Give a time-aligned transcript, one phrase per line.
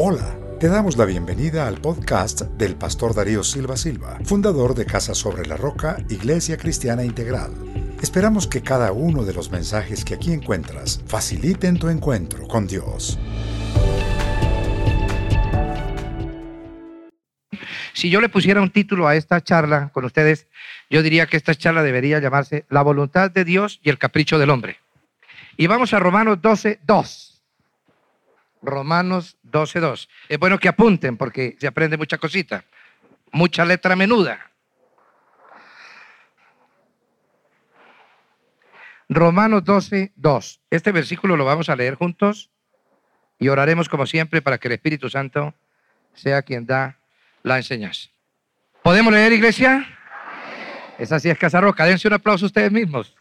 [0.00, 5.12] Hola, te damos la bienvenida al podcast del pastor Darío Silva Silva, fundador de Casa
[5.12, 7.50] sobre la Roca, Iglesia Cristiana Integral.
[8.00, 13.18] Esperamos que cada uno de los mensajes que aquí encuentras faciliten tu encuentro con Dios.
[17.92, 20.46] Si yo le pusiera un título a esta charla con ustedes,
[20.88, 24.50] yo diría que esta charla debería llamarse La voluntad de Dios y el capricho del
[24.50, 24.76] hombre.
[25.56, 27.27] Y vamos a Romanos 12, 2.
[28.62, 30.08] Romanos 12.2.
[30.28, 32.64] Es bueno que apunten porque se aprende mucha cosita,
[33.32, 34.50] mucha letra menuda.
[39.08, 40.60] Romanos 12.2.
[40.70, 42.50] Este versículo lo vamos a leer juntos
[43.38, 45.54] y oraremos como siempre para que el Espíritu Santo
[46.14, 46.98] sea quien da
[47.42, 48.10] la enseñanza.
[48.82, 49.86] ¿Podemos leer, iglesia?
[50.98, 51.84] Esa sí es Casarroca.
[51.86, 53.14] Dense un aplauso ustedes mismos.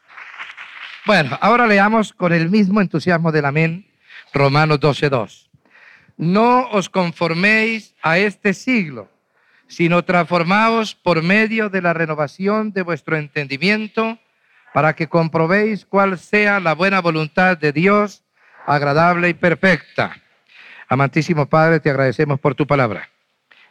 [1.05, 3.86] Bueno, ahora leamos con el mismo entusiasmo del amén
[4.33, 5.49] Romanos 12.2.
[6.17, 9.09] No os conforméis a este siglo,
[9.67, 14.17] sino transformaos por medio de la renovación de vuestro entendimiento,
[14.73, 18.23] para que comprobéis cuál sea la buena voluntad de Dios,
[18.65, 20.15] agradable y perfecta.
[20.89, 23.09] Amantísimo Padre, te agradecemos por tu palabra.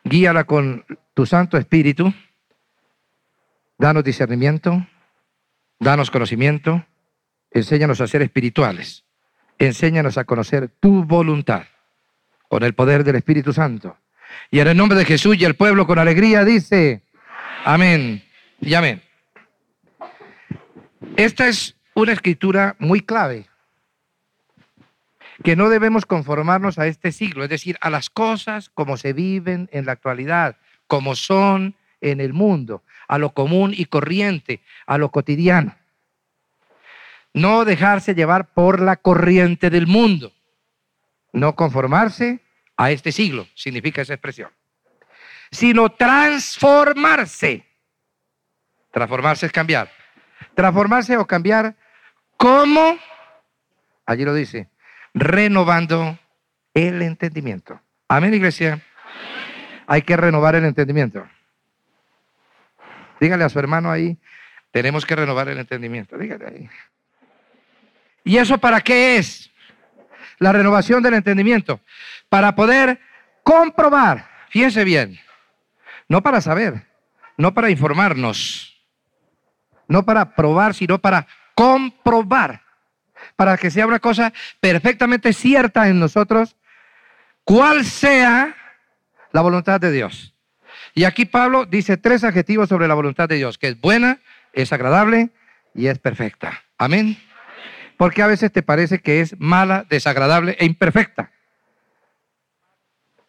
[0.05, 2.13] Guíala con tu Santo Espíritu.
[3.79, 4.87] Danos discernimiento,
[5.79, 6.85] danos conocimiento,
[7.51, 9.06] enséñanos a ser espirituales
[9.59, 11.65] enséñanos a conocer tu voluntad
[12.49, 13.97] con el poder del Espíritu Santo.
[14.51, 17.03] Y en el nombre de Jesús y el pueblo con alegría dice,
[17.65, 18.23] amén
[18.61, 19.03] y amén.
[21.17, 23.47] Esta es una escritura muy clave,
[25.43, 29.69] que no debemos conformarnos a este siglo, es decir, a las cosas como se viven
[29.73, 35.11] en la actualidad, como son en el mundo, a lo común y corriente, a lo
[35.11, 35.75] cotidiano.
[37.37, 40.33] No dejarse llevar por la corriente del mundo.
[41.35, 42.41] No conformarse
[42.79, 44.49] a este siglo, significa esa expresión.
[45.51, 47.67] Sino transformarse.
[48.91, 49.91] Transformarse es cambiar.
[50.55, 51.77] Transformarse o cambiar
[52.39, 52.97] ¿cómo?
[54.07, 54.71] Allí lo dice,
[55.13, 56.19] renovando
[56.73, 57.83] el entendimiento.
[58.09, 58.81] Amén, iglesia.
[59.87, 61.29] Hay que renovar el entendimiento.
[63.21, 64.17] Dígale a su hermano ahí,
[64.71, 66.17] tenemos que renovar el entendimiento.
[66.17, 66.71] Dígale ahí.
[68.27, 69.53] ¿Y eso para qué es?
[70.39, 71.81] La renovación del entendimiento.
[72.29, 73.01] Para poder
[73.45, 75.17] comprobar, fíjense bien,
[76.09, 76.89] no para saber,
[77.37, 78.77] no para informarnos,
[79.87, 82.63] no para probar, sino para comprobar,
[83.37, 86.57] para que sea una cosa perfectamente cierta en nosotros,
[87.45, 88.57] cuál sea
[89.31, 90.35] la voluntad de Dios.
[90.95, 94.19] Y aquí Pablo dice tres adjetivos sobre la voluntad de Dios, que es buena,
[94.53, 95.31] es agradable
[95.77, 96.65] y es perfecta.
[96.77, 97.17] Amén.
[97.97, 101.31] Porque a veces te parece que es mala, desagradable e imperfecta.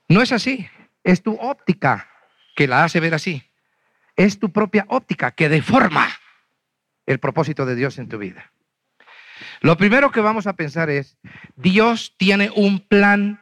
[0.09, 0.69] No es así.
[1.03, 2.09] Es tu óptica
[2.55, 3.43] que la hace ver así.
[4.15, 6.07] Es tu propia óptica que deforma
[7.05, 8.51] el propósito de Dios en tu vida.
[9.61, 11.17] Lo primero que vamos a pensar es,
[11.55, 13.39] Dios tiene un plan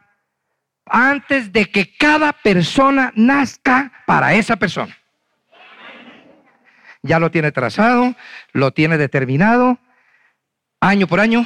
[0.86, 4.96] antes de que cada persona nazca para esa persona.
[7.02, 8.16] Ya lo tiene trazado,
[8.52, 9.80] lo tiene determinado
[10.80, 11.46] año por año,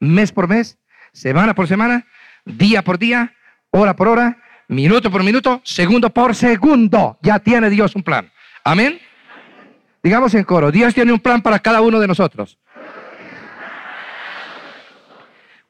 [0.00, 0.78] mes por mes,
[1.12, 2.06] semana por semana,
[2.44, 3.34] día por día,
[3.70, 7.18] hora por hora, minuto por minuto, segundo por segundo.
[7.22, 8.30] Ya tiene Dios un plan.
[8.64, 9.00] Amén.
[10.02, 12.58] Digamos en coro, Dios tiene un plan para cada uno de nosotros.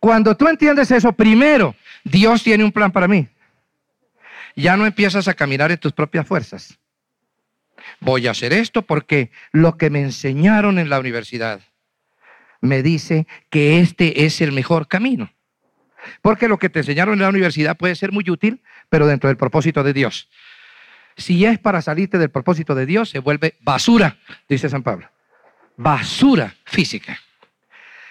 [0.01, 3.29] Cuando tú entiendes eso, primero, Dios tiene un plan para mí.
[4.57, 6.79] Ya no empiezas a caminar en tus propias fuerzas.
[8.01, 11.61] Voy a hacer esto porque lo que me enseñaron en la universidad
[12.65, 15.31] me dice que este es el mejor camino.
[16.23, 19.37] Porque lo que te enseñaron en la universidad puede ser muy útil, pero dentro del
[19.37, 20.29] propósito de Dios.
[21.17, 24.17] Si es para salirte del propósito de Dios, se vuelve basura,
[24.49, 25.09] dice San Pablo.
[25.77, 27.19] Basura física.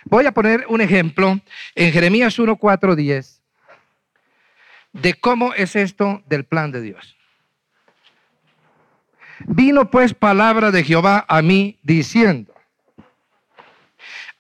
[0.06, 1.40] Voy a poner un ejemplo
[1.76, 3.42] en Jeremías 1, 4, 10
[4.94, 7.18] de cómo es esto del plan de Dios.
[9.46, 12.53] Vino pues palabra de Jehová a mí diciendo,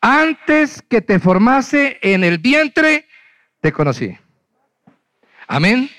[0.06, 3.08] antes que te formase en el vientre,
[3.62, 4.18] te conocí.
[5.48, 5.90] Amén.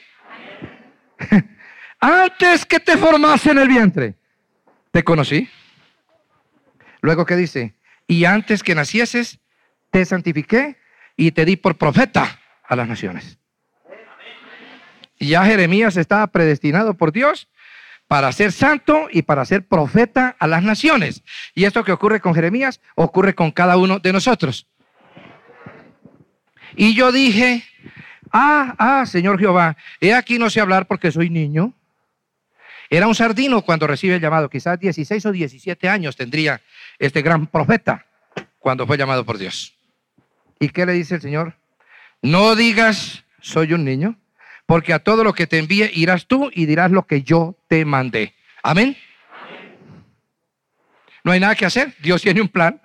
[2.00, 4.14] Antes que te formase en el vientre,
[4.90, 5.48] te conocí.
[7.00, 7.76] Luego, ¿qué dice?
[8.06, 9.40] Y antes que nacieses,
[9.90, 10.76] te santifiqué
[11.16, 13.38] y te di por profeta a las naciones.
[15.18, 17.48] Ya Jeremías estaba predestinado por Dios
[18.08, 21.22] para ser santo y para ser profeta a las naciones.
[21.54, 24.66] Y esto que ocurre con Jeremías ocurre con cada uno de nosotros.
[26.76, 27.64] Y yo dije,
[28.32, 31.72] ah, ah, Señor Jehová, he aquí no sé hablar porque soy niño.
[32.90, 36.60] Era un sardino cuando recibe el llamado, quizás 16 o 17 años tendría
[36.98, 38.06] este gran profeta
[38.58, 39.74] cuando fue llamado por Dios.
[40.60, 41.56] ¿Y qué le dice el Señor?
[42.22, 44.16] No digas, soy un niño,
[44.66, 47.84] porque a todo lo que te envíe irás tú y dirás lo que yo te
[47.84, 48.34] mandé.
[48.62, 48.96] Amén.
[51.22, 52.80] No hay nada que hacer, Dios tiene un plan.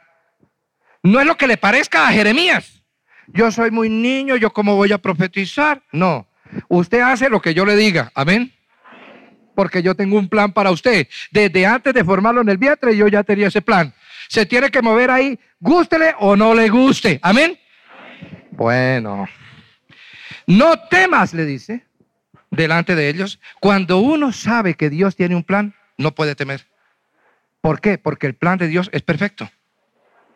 [1.03, 2.83] No es lo que le parezca a Jeremías.
[3.27, 5.81] Yo soy muy niño, yo cómo voy a profetizar.
[5.91, 6.27] No,
[6.67, 8.11] usted hace lo que yo le diga.
[8.15, 8.53] Amén
[9.59, 11.05] porque yo tengo un plan para usted.
[11.31, 13.93] Desde antes de formarlo en el vientre, yo ya tenía ese plan.
[14.29, 17.19] Se tiene que mover ahí, gústele o no le guste.
[17.21, 17.59] Amén.
[18.51, 19.27] Bueno,
[20.50, 21.86] no temas, le dice,
[22.50, 23.40] delante de ellos.
[23.60, 26.66] Cuando uno sabe que Dios tiene un plan, no puede temer.
[27.62, 28.00] ¿Por qué?
[28.00, 29.48] Porque el plan de Dios es perfecto.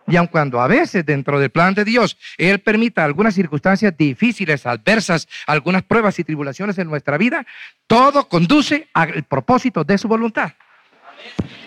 [0.06, 4.68] Y aun cuando a veces dentro del plan de Dios Él permita algunas circunstancias difíciles,
[4.68, 7.48] adversas, algunas pruebas y tribulaciones en nuestra vida,
[7.88, 10.51] todo conduce al propósito de su voluntad.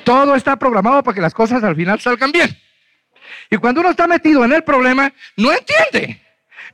[0.04, 2.56] Todo está programado para que las cosas al final salgan bien.
[3.50, 6.25] Y cuando uno está metido en el problema, no entiende.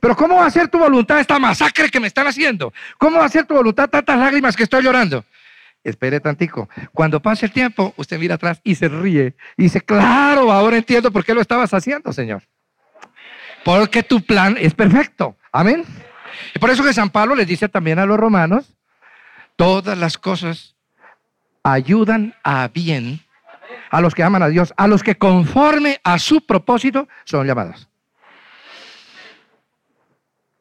[0.03, 2.73] Pero ¿cómo va a ser tu voluntad esta masacre que me están haciendo?
[2.97, 5.23] ¿Cómo va a ser tu voluntad tantas lágrimas que estoy llorando?
[5.81, 6.67] espere tantico.
[6.91, 9.33] Cuando pase el tiempo, usted mira atrás y se ríe.
[9.55, 12.43] Y dice, claro, ahora entiendo por qué lo estabas haciendo, Señor.
[13.63, 15.37] Porque tu plan es perfecto.
[15.53, 15.85] Amén.
[16.53, 18.75] Y por eso que San Pablo les dice también a los romanos,
[19.55, 20.75] todas las cosas
[21.63, 23.21] ayudan a bien
[23.89, 27.87] a los que aman a Dios, a los que conforme a su propósito son llamados.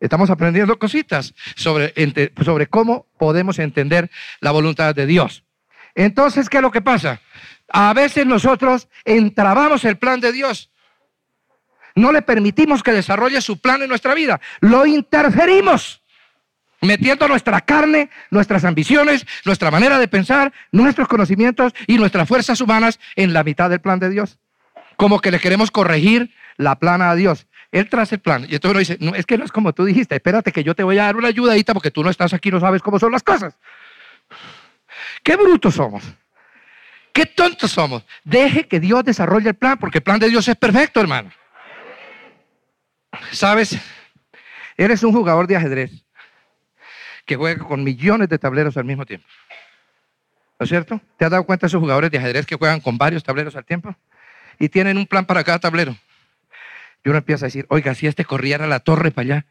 [0.02, 1.94] Estamos aprendiendo cositas sobre,
[2.44, 4.10] sobre cómo podemos entender
[4.40, 5.44] la voluntad de Dios.
[5.94, 7.20] Entonces, ¿qué es lo que pasa?
[7.68, 10.72] A veces nosotros entrabamos el plan de Dios.
[11.94, 14.40] No le permitimos que desarrolle su plan en nuestra vida.
[14.58, 16.02] Lo interferimos,
[16.80, 22.98] metiendo nuestra carne, nuestras ambiciones, nuestra manera de pensar, nuestros conocimientos y nuestras fuerzas humanas
[23.14, 24.40] en la mitad del plan de Dios.
[24.96, 27.46] Como que le queremos corregir la plana a Dios.
[27.72, 28.46] Él traza el plan.
[28.48, 30.74] Y entonces uno dice, no, es que no es como tú dijiste, espérate que yo
[30.74, 33.10] te voy a dar una ayudadita porque tú no estás aquí, no sabes cómo son
[33.10, 33.54] las cosas.
[35.22, 36.04] Qué brutos somos.
[37.14, 38.04] Qué tontos somos.
[38.24, 41.30] Deje que Dios desarrolle el plan porque el plan de Dios es perfecto, hermano.
[43.32, 43.78] ¿Sabes?
[44.76, 45.90] Eres un jugador de ajedrez
[47.24, 49.26] que juega con millones de tableros al mismo tiempo.
[50.58, 51.00] ¿No es cierto?
[51.16, 53.64] ¿Te has dado cuenta de esos jugadores de ajedrez que juegan con varios tableros al
[53.64, 53.96] tiempo?
[54.58, 55.96] Y tienen un plan para cada tablero.
[57.04, 59.46] Y uno empieza a decir, oiga, si este corriera la torre para allá.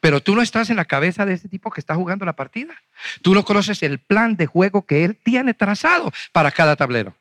[0.00, 2.74] Pero tú no estás en la cabeza de ese tipo que está jugando la partida.
[3.22, 7.14] Tú no conoces el plan de juego que él tiene trazado para cada tablero.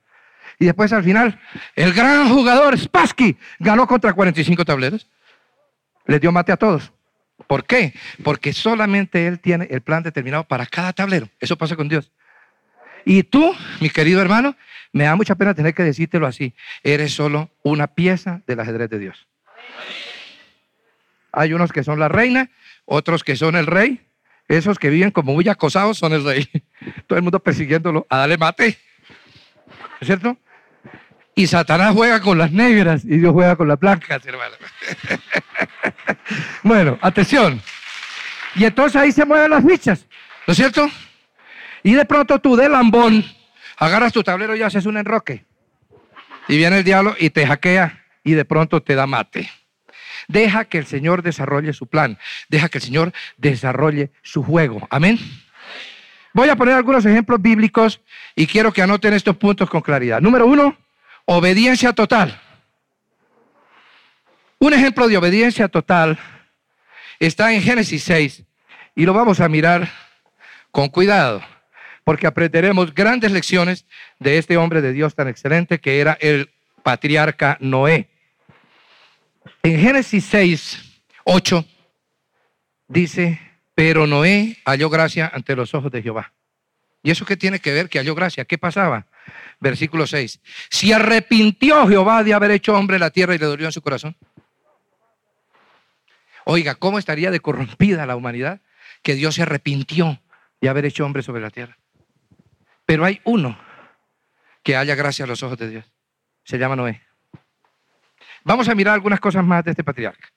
[0.59, 1.39] Y después al final,
[1.75, 5.07] el gran jugador Spassky ganó contra 45 tableros.
[6.05, 6.91] Le dio mate a todos.
[7.47, 7.93] ¿Por qué?
[8.23, 11.29] Porque solamente él tiene el plan determinado para cada tablero.
[11.39, 12.11] Eso pasa con Dios.
[13.05, 14.55] Y tú, mi querido hermano,
[14.91, 16.53] me da mucha pena tener que decírtelo así.
[16.83, 19.27] Eres solo una pieza del ajedrez de Dios.
[21.31, 22.49] Hay unos que son la reina,
[22.85, 24.01] otros que son el rey.
[24.47, 26.49] Esos que viven como muy acosados son el rey.
[27.07, 28.77] Todo el mundo persiguiéndolo a darle mate.
[29.99, 30.37] ¿Es cierto?
[31.35, 34.55] Y Satanás juega con las negras y Dios juega con las blancas, hermano.
[36.63, 37.61] bueno, atención.
[38.55, 40.05] Y entonces ahí se mueven las fichas,
[40.47, 40.89] ¿no es cierto?
[41.83, 43.23] Y de pronto tú de lambón
[43.77, 45.45] agarras tu tablero y haces un enroque.
[46.47, 49.49] Y viene el diablo y te hackea y de pronto te da mate.
[50.27, 52.17] Deja que el Señor desarrolle su plan.
[52.49, 54.87] Deja que el Señor desarrolle su juego.
[54.91, 55.17] Amén.
[56.33, 58.01] Voy a poner algunos ejemplos bíblicos
[58.35, 60.21] y quiero que anoten estos puntos con claridad.
[60.21, 60.77] Número uno,
[61.25, 62.39] obediencia total.
[64.59, 66.19] Un ejemplo de obediencia total
[67.19, 68.43] está en Génesis 6
[68.95, 69.89] y lo vamos a mirar
[70.71, 71.41] con cuidado
[72.03, 73.85] porque aprenderemos grandes lecciones
[74.19, 76.51] de este hombre de Dios tan excelente que era el
[76.83, 78.09] patriarca Noé.
[79.63, 81.65] En Génesis 6, 8
[82.87, 83.39] dice,
[83.75, 86.33] pero Noé halló gracia ante los ojos de Jehová.
[87.01, 88.45] ¿Y eso qué tiene que ver que halló gracia?
[88.45, 89.07] ¿Qué pasaba?
[89.59, 90.39] Versículo 6.
[90.69, 94.15] Si arrepintió Jehová de haber hecho hombre la tierra y le dolió en su corazón.
[96.45, 98.61] Oiga, ¿cómo estaría de corrompida la humanidad
[99.01, 100.19] que Dios se arrepintió
[100.59, 101.78] de haber hecho hombre sobre la tierra?
[102.89, 103.55] Pero hay uno
[104.63, 105.85] que haya gracia a los ojos de Dios.
[106.43, 106.99] Se llama Noé.
[108.43, 110.27] Vamos a mirar algunas cosas más de este patriarca.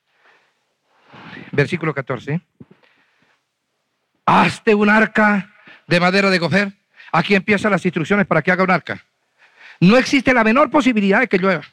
[1.50, 2.42] Versículo 14.
[4.26, 5.50] Hazte un arca
[5.86, 6.74] de madera de gofer.
[7.10, 9.02] Aquí empiezan las instrucciones para que haga un arca.
[9.80, 11.64] No existe la menor posibilidad de que llueva.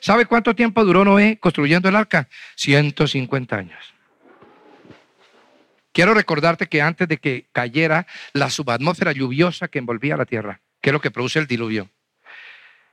[0.00, 2.28] ¿Sabe cuánto tiempo duró Noé construyendo el arca?
[2.54, 3.95] 150 años.
[5.96, 10.90] Quiero recordarte que antes de que cayera la subatmósfera lluviosa que envolvía la Tierra, que
[10.90, 11.88] es lo que produce el diluvio,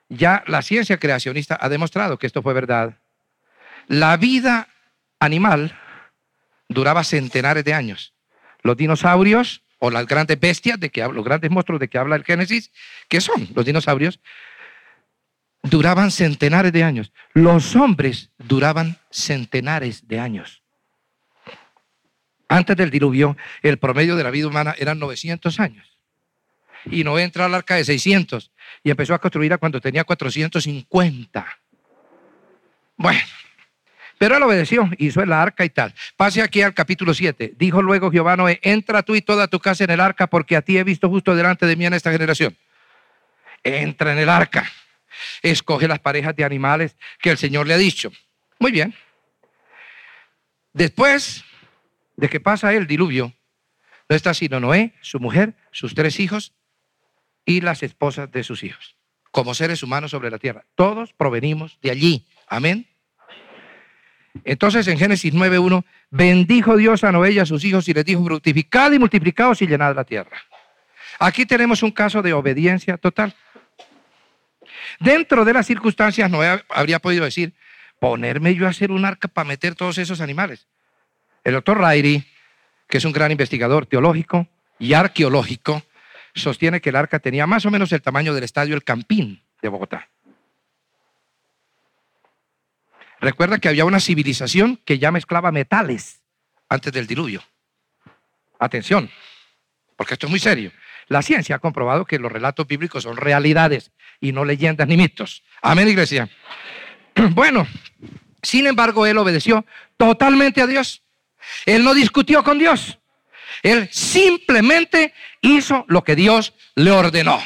[0.07, 2.97] ya la ciencia creacionista ha demostrado que esto fue verdad.
[3.87, 4.69] La vida
[5.19, 5.77] animal
[6.69, 8.13] duraba centenares de años.
[8.61, 12.23] Los dinosaurios o las grandes bestias de que los grandes monstruos de que habla el
[12.23, 12.71] Génesis,
[13.09, 14.21] ¿qué son los dinosaurios?
[15.61, 17.11] Duraban centenares de años.
[17.33, 20.62] Los hombres duraban centenares de años.
[22.53, 25.97] Antes del diluvio, el promedio de la vida humana eran 900 años.
[26.85, 28.51] Y no entra al arca de 600
[28.83, 31.47] y empezó a construirla cuando tenía 450.
[32.95, 33.21] Bueno,
[34.19, 35.95] pero él obedeció, hizo el arca y tal.
[36.15, 37.55] Pase aquí al capítulo 7.
[37.57, 40.61] Dijo luego Jehová Noé, entra tú y toda tu casa en el arca porque a
[40.61, 42.55] ti he visto justo delante de mí en esta generación.
[43.63, 44.71] Entra en el arca.
[45.41, 48.11] Escoge las parejas de animales que el Señor le ha dicho.
[48.59, 48.93] Muy bien.
[50.71, 51.43] Después
[52.15, 53.33] de que pasa el diluvio,
[54.09, 56.53] no está sino Noé, su mujer, sus tres hijos
[57.45, 58.95] y las esposas de sus hijos,
[59.31, 60.65] como seres humanos sobre la tierra.
[60.75, 62.27] Todos provenimos de allí.
[62.47, 62.87] Amén.
[64.43, 68.23] Entonces en Génesis 9.1, bendijo Dios a Noé y a sus hijos y les dijo,
[68.23, 70.37] fructificad y multiplicados y llenad la tierra.
[71.19, 73.35] Aquí tenemos un caso de obediencia total.
[74.99, 77.53] Dentro de las circunstancias, Noé habría podido decir,
[77.99, 80.67] ponerme yo a hacer un arca para meter todos esos animales.
[81.43, 82.23] El doctor Rairi,
[82.87, 84.47] que es un gran investigador teológico
[84.79, 85.83] y arqueológico,
[86.35, 89.69] sostiene que el arca tenía más o menos el tamaño del estadio El Campín de
[89.69, 90.09] Bogotá.
[93.19, 96.21] Recuerda que había una civilización que ya mezclaba metales
[96.67, 97.41] antes del diluvio.
[98.59, 99.09] Atención,
[99.95, 100.71] porque esto es muy serio.
[101.07, 105.43] La ciencia ha comprobado que los relatos bíblicos son realidades y no leyendas ni mitos.
[105.61, 106.29] Amén, iglesia.
[107.31, 107.67] Bueno,
[108.41, 109.65] sin embargo, él obedeció
[109.97, 111.02] totalmente a Dios.
[111.65, 112.99] Él no discutió con Dios.
[113.61, 117.41] Él simplemente hizo lo que Dios le ordenó.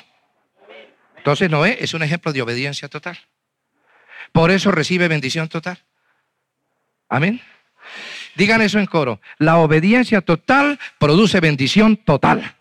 [1.17, 3.19] Entonces Noé es un ejemplo de obediencia total.
[4.31, 5.83] Por eso recibe bendición total.
[7.09, 7.41] Amén.
[8.35, 9.19] Digan eso en coro.
[9.37, 12.55] La obediencia total produce bendición total.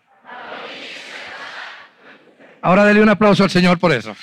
[2.61, 4.15] Ahora denle un aplauso al Señor por eso.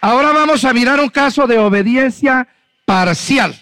[0.00, 2.46] Ahora vamos a mirar un caso de obediencia
[2.84, 3.54] parcial.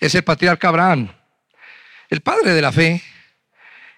[0.00, 1.08] Es el patriarca Abraham.
[2.08, 3.02] El padre de la fe,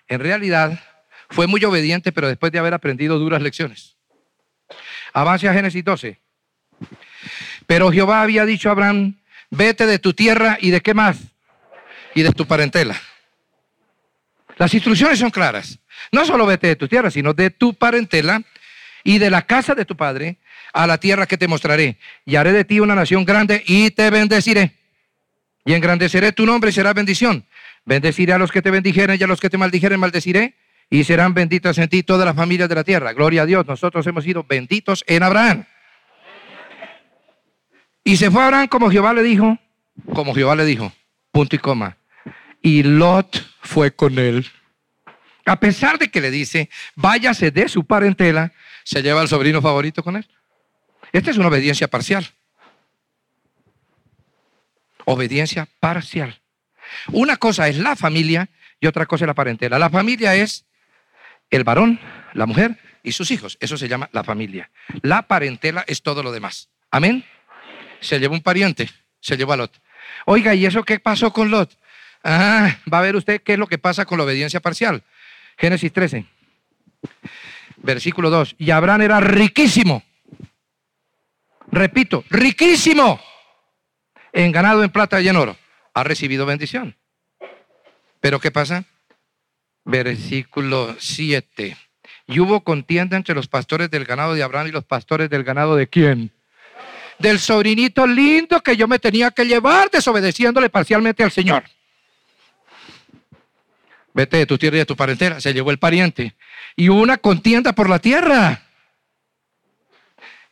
[0.08, 0.80] en realidad,
[1.28, 3.96] fue muy obediente, pero después de haber aprendido duras lecciones.
[5.12, 6.20] Avance a Génesis 12.
[7.66, 11.18] Pero Jehová había dicho a Abraham, vete de tu tierra y de qué más?
[12.14, 13.00] Y de tu parentela.
[14.56, 15.78] Las instrucciones son claras.
[16.12, 18.42] No solo vete de tu tierra, sino de tu parentela
[19.04, 20.38] y de la casa de tu padre
[20.72, 21.98] a la tierra que te mostraré.
[22.24, 24.76] Y haré de ti una nación grande y te bendeciré.
[25.64, 27.46] Y engrandeceré tu nombre y será bendición.
[27.84, 30.54] Bendeciré a los que te bendijeren y a los que te maldijeren maldeciré.
[30.88, 33.12] Y serán benditas en ti todas las familias de la tierra.
[33.12, 33.66] Gloria a Dios.
[33.66, 35.64] Nosotros hemos sido benditos en Abraham.
[38.02, 39.58] Y se fue Abraham como Jehová le dijo,
[40.14, 40.92] como Jehová le dijo,
[41.30, 41.98] punto y coma.
[42.62, 44.46] Y Lot fue con él.
[45.46, 48.52] A pesar de que le dice, váyase de su parentela,
[48.84, 50.26] se lleva al sobrino favorito con él.
[51.12, 52.26] Esta es una obediencia parcial.
[55.04, 56.40] Obediencia parcial.
[57.12, 58.48] Una cosa es la familia
[58.80, 59.78] y otra cosa es la parentela.
[59.78, 60.64] La familia es
[61.50, 62.00] el varón,
[62.34, 63.56] la mujer y sus hijos.
[63.60, 64.70] Eso se llama la familia.
[65.02, 66.68] La parentela es todo lo demás.
[66.90, 67.24] Amén.
[68.00, 68.88] Se llevó un pariente,
[69.20, 69.80] se llevó a Lot.
[70.26, 71.76] Oiga, ¿y eso qué pasó con Lot?
[72.22, 75.02] Ah, va a ver usted qué es lo que pasa con la obediencia parcial.
[75.56, 76.24] Génesis 13,
[77.76, 78.56] versículo 2.
[78.58, 80.02] Y Abraham era riquísimo.
[81.72, 83.20] Repito, riquísimo
[84.32, 85.56] en ganado, en plata y en oro.
[85.94, 86.96] Ha recibido bendición.
[88.20, 88.84] Pero ¿qué pasa?
[89.84, 91.76] Versículo 7.
[92.26, 95.74] Y hubo contienda entre los pastores del ganado de Abraham y los pastores del ganado
[95.74, 96.30] de quién?
[97.18, 101.64] Del sobrinito lindo que yo me tenía que llevar desobedeciéndole parcialmente al Señor.
[104.12, 105.40] Vete de tu tierra y de tu parentela.
[105.40, 106.34] Se llevó el pariente.
[106.76, 108.62] Y hubo una contienda por la tierra.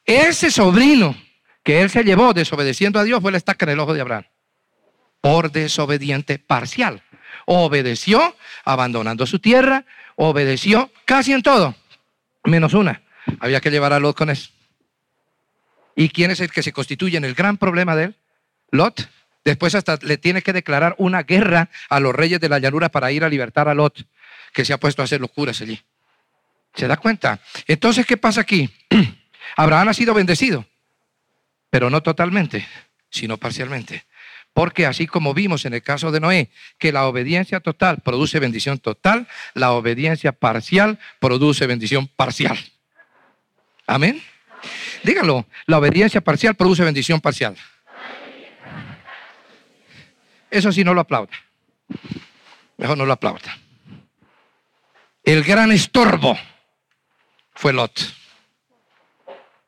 [0.08, 1.14] Ese sobrino
[1.62, 4.24] que él se llevó desobedeciendo a Dios fue la estaca en el ojo de Abraham.
[5.20, 7.02] Por desobediente parcial.
[7.44, 8.34] Obedeció
[8.64, 9.84] abandonando su tierra,
[10.16, 11.74] obedeció casi en todo,
[12.44, 13.02] menos una.
[13.38, 14.50] Había que llevar a Lot con eso.
[15.94, 18.16] ¿Y quién es el que se constituye en el gran problema de él?
[18.70, 19.10] Lot.
[19.44, 23.12] Después hasta le tiene que declarar una guerra a los reyes de la llanura para
[23.12, 24.06] ir a libertar a Lot,
[24.54, 25.78] que se ha puesto a hacer locuras allí.
[26.74, 27.40] ¿Se da cuenta?
[27.66, 28.70] Entonces, ¿qué pasa aquí?
[29.56, 30.64] Abraham ha sido bendecido
[31.70, 32.66] pero no totalmente.
[33.10, 34.04] sino parcialmente.
[34.52, 38.78] Porque así como vimos en el caso de Noé, que la obediencia total produce bendición
[38.78, 42.58] total, la obediencia parcial produce bendición parcial.
[43.86, 44.22] Amén.
[45.04, 47.56] Dígalo, la obediencia parcial produce bendición parcial.
[50.50, 51.32] Eso sí, no lo aplauda.
[52.76, 53.56] Mejor no lo aplauda.
[55.24, 56.36] El gran estorbo
[57.54, 58.18] fue Lot.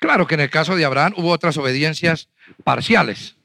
[0.00, 2.28] Claro que en el caso de Abraham hubo otras obediencias
[2.64, 3.36] parciales.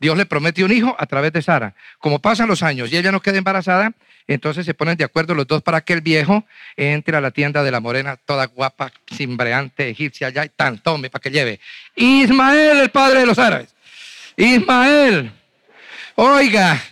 [0.00, 1.74] Dios le promete un hijo a través de Sara.
[1.98, 3.92] Como pasan los años y ella no queda embarazada,
[4.26, 6.44] entonces se ponen de acuerdo los dos para que el viejo
[6.76, 11.10] entre a la tienda de la morena, toda guapa, cimbreante, egipcia, allá y tan, tome
[11.10, 11.60] para que lleve.
[11.94, 13.74] Ismael, el padre de los árabes.
[14.36, 15.30] Ismael.
[16.16, 16.82] Oiga,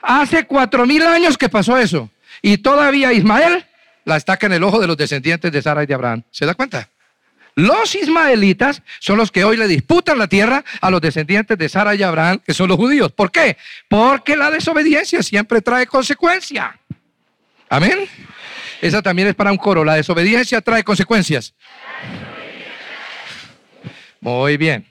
[0.00, 2.10] hace cuatro mil años que pasó eso.
[2.42, 3.64] Y todavía Ismael
[4.04, 6.22] la estaca en el ojo de los descendientes de Sara y de Abraham.
[6.30, 6.88] ¿Se da cuenta?
[7.58, 11.92] Los ismaelitas son los que hoy le disputan la tierra a los descendientes de Sara
[11.96, 13.10] y Abraham, que son los judíos.
[13.10, 13.56] ¿Por qué?
[13.88, 16.78] Porque la desobediencia siempre trae consecuencia.
[17.68, 18.08] Amén.
[18.80, 19.84] Esa también es para un coro.
[19.84, 21.52] La desobediencia trae consecuencias.
[24.20, 24.86] Muy bien.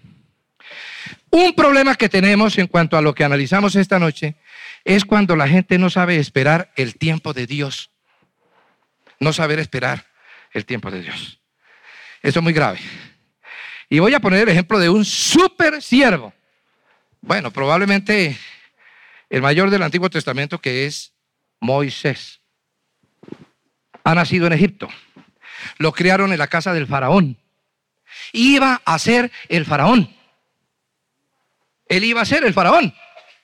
[1.30, 4.36] Un problema que tenemos en cuanto a lo que analizamos esta noche
[4.84, 7.92] es cuando la gente no sabe esperar el tiempo de Dios.
[9.22, 10.08] No saber esperar
[10.52, 11.40] el tiempo de Dios.
[12.22, 12.80] Eso es muy grave.
[13.90, 16.34] Y voy a poner el ejemplo de un super siervo.
[17.22, 18.38] Bueno, probablemente
[19.30, 21.14] el mayor del Antiguo Testamento que es
[21.60, 22.42] Moisés.
[24.04, 24.88] Ha nacido en Egipto.
[25.78, 27.38] Lo criaron en la casa del faraón.
[28.34, 30.14] Iba a ser el faraón.
[31.88, 32.94] Él iba a ser el faraón,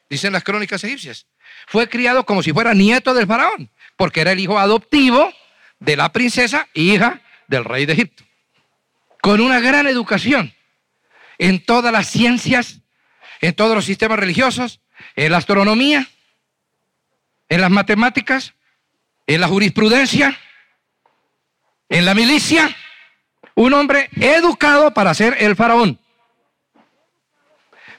[0.10, 1.27] dicen las crónicas egipcias.
[1.65, 5.32] Fue criado como si fuera nieto del faraón, porque era el hijo adoptivo
[5.80, 8.25] de la princesa, hija del rey de Egipto
[9.24, 10.53] con una gran educación
[11.38, 12.82] en todas las ciencias,
[13.39, 14.82] en todos los sistemas religiosos,
[15.15, 16.10] en la astronomía,
[17.47, 18.54] en las matemáticas,
[19.26, 20.38] en la jurisprudencia,
[21.88, 22.76] en la milicia,
[23.56, 25.97] un hombre educado para ser el faraón.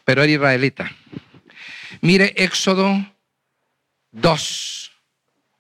[0.05, 0.93] Pero era israelita.
[2.03, 2.99] Mire Éxodo
[4.11, 4.93] 2,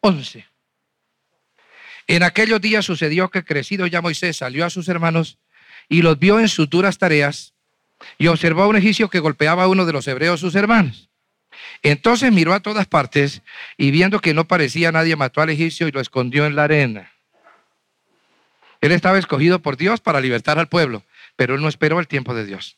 [0.01, 0.47] 11.
[2.07, 5.39] En aquellos días sucedió que crecido ya Moisés salió a sus hermanos
[5.89, 7.55] y los vio en sus duras tareas
[8.19, 11.09] y observó a un egipcio que golpeaba a uno de los hebreos sus hermanos.
[11.83, 13.43] Entonces miró a todas partes
[13.77, 17.13] y viendo que no parecía nadie, mató al egipcio y lo escondió en la arena.
[18.81, 21.05] Él estaba escogido por Dios para libertar al pueblo,
[21.37, 22.77] pero él no esperó el tiempo de Dios.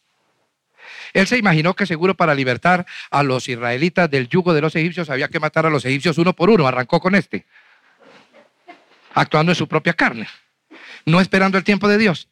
[1.12, 5.10] Él se imaginó que seguro para libertar a los israelitas del yugo de los egipcios
[5.10, 6.66] había que matar a los egipcios uno por uno.
[6.66, 7.46] Arrancó con este,
[9.14, 10.28] actuando en su propia carne,
[11.04, 12.28] no esperando el tiempo de Dios.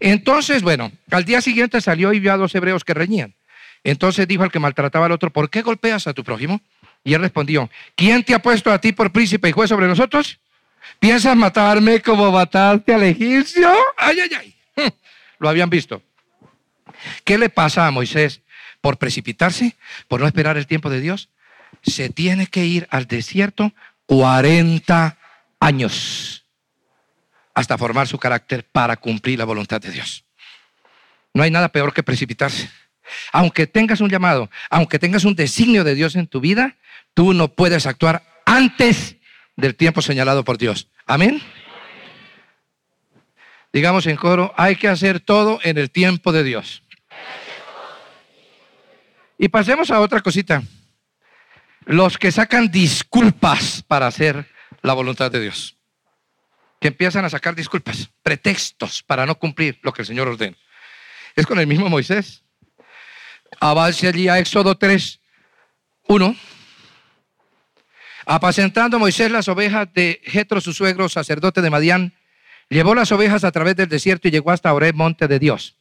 [0.00, 3.34] Entonces, bueno, al día siguiente salió y vio a dos hebreos que reñían.
[3.84, 6.60] Entonces dijo al que maltrataba al otro, ¿por qué golpeas a tu prójimo?
[7.04, 10.38] Y él respondió, ¿quién te ha puesto a ti por príncipe y juez sobre nosotros?
[10.98, 13.70] ¿Piensas matarme como mataste al egipcio?
[13.96, 14.92] Ay, ay, ay.
[15.38, 16.02] Lo habían visto.
[17.24, 18.40] ¿Qué le pasa a Moisés
[18.80, 19.76] por precipitarse,
[20.08, 21.28] por no esperar el tiempo de Dios?
[21.82, 23.72] Se tiene que ir al desierto
[24.06, 25.16] 40
[25.60, 26.39] años
[27.60, 30.24] hasta formar su carácter para cumplir la voluntad de Dios.
[31.34, 32.70] No hay nada peor que precipitarse.
[33.32, 36.76] Aunque tengas un llamado, aunque tengas un designio de Dios en tu vida,
[37.12, 39.16] tú no puedes actuar antes
[39.56, 40.88] del tiempo señalado por Dios.
[41.06, 41.42] Amén.
[43.72, 46.82] Digamos en coro, hay que hacer todo en el tiempo de Dios.
[49.38, 50.62] Y pasemos a otra cosita.
[51.84, 54.46] Los que sacan disculpas para hacer
[54.82, 55.76] la voluntad de Dios
[56.80, 60.56] que empiezan a sacar disculpas, pretextos para no cumplir lo que el Señor ordena.
[61.36, 62.42] Es con el mismo Moisés.
[63.60, 65.20] Avance allí a Éxodo 3,
[66.08, 66.36] 1.
[68.26, 72.14] Apacentando Moisés las ovejas de Jetro, su suegro, sacerdote de Madián,
[72.70, 75.76] llevó las ovejas a través del desierto y llegó hasta Oreb, monte de Dios.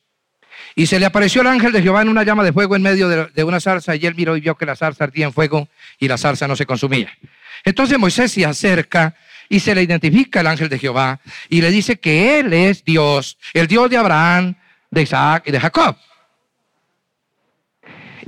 [0.76, 3.08] Y se le apareció el ángel de Jehová en una llama de fuego en medio
[3.08, 6.08] de, una zarza, y él miró y vio que la zarza ardía en fuego y
[6.08, 7.10] la zarza no se consumía.
[7.64, 9.16] Entonces Moisés se acerca
[9.50, 13.38] y se le identifica el ángel de Jehová y le dice que Él es Dios,
[13.54, 14.56] el Dios de Abraham,
[14.92, 15.98] de Isaac y de Jacob.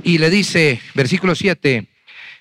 [0.02, 1.86] Y le dice, versículo 7,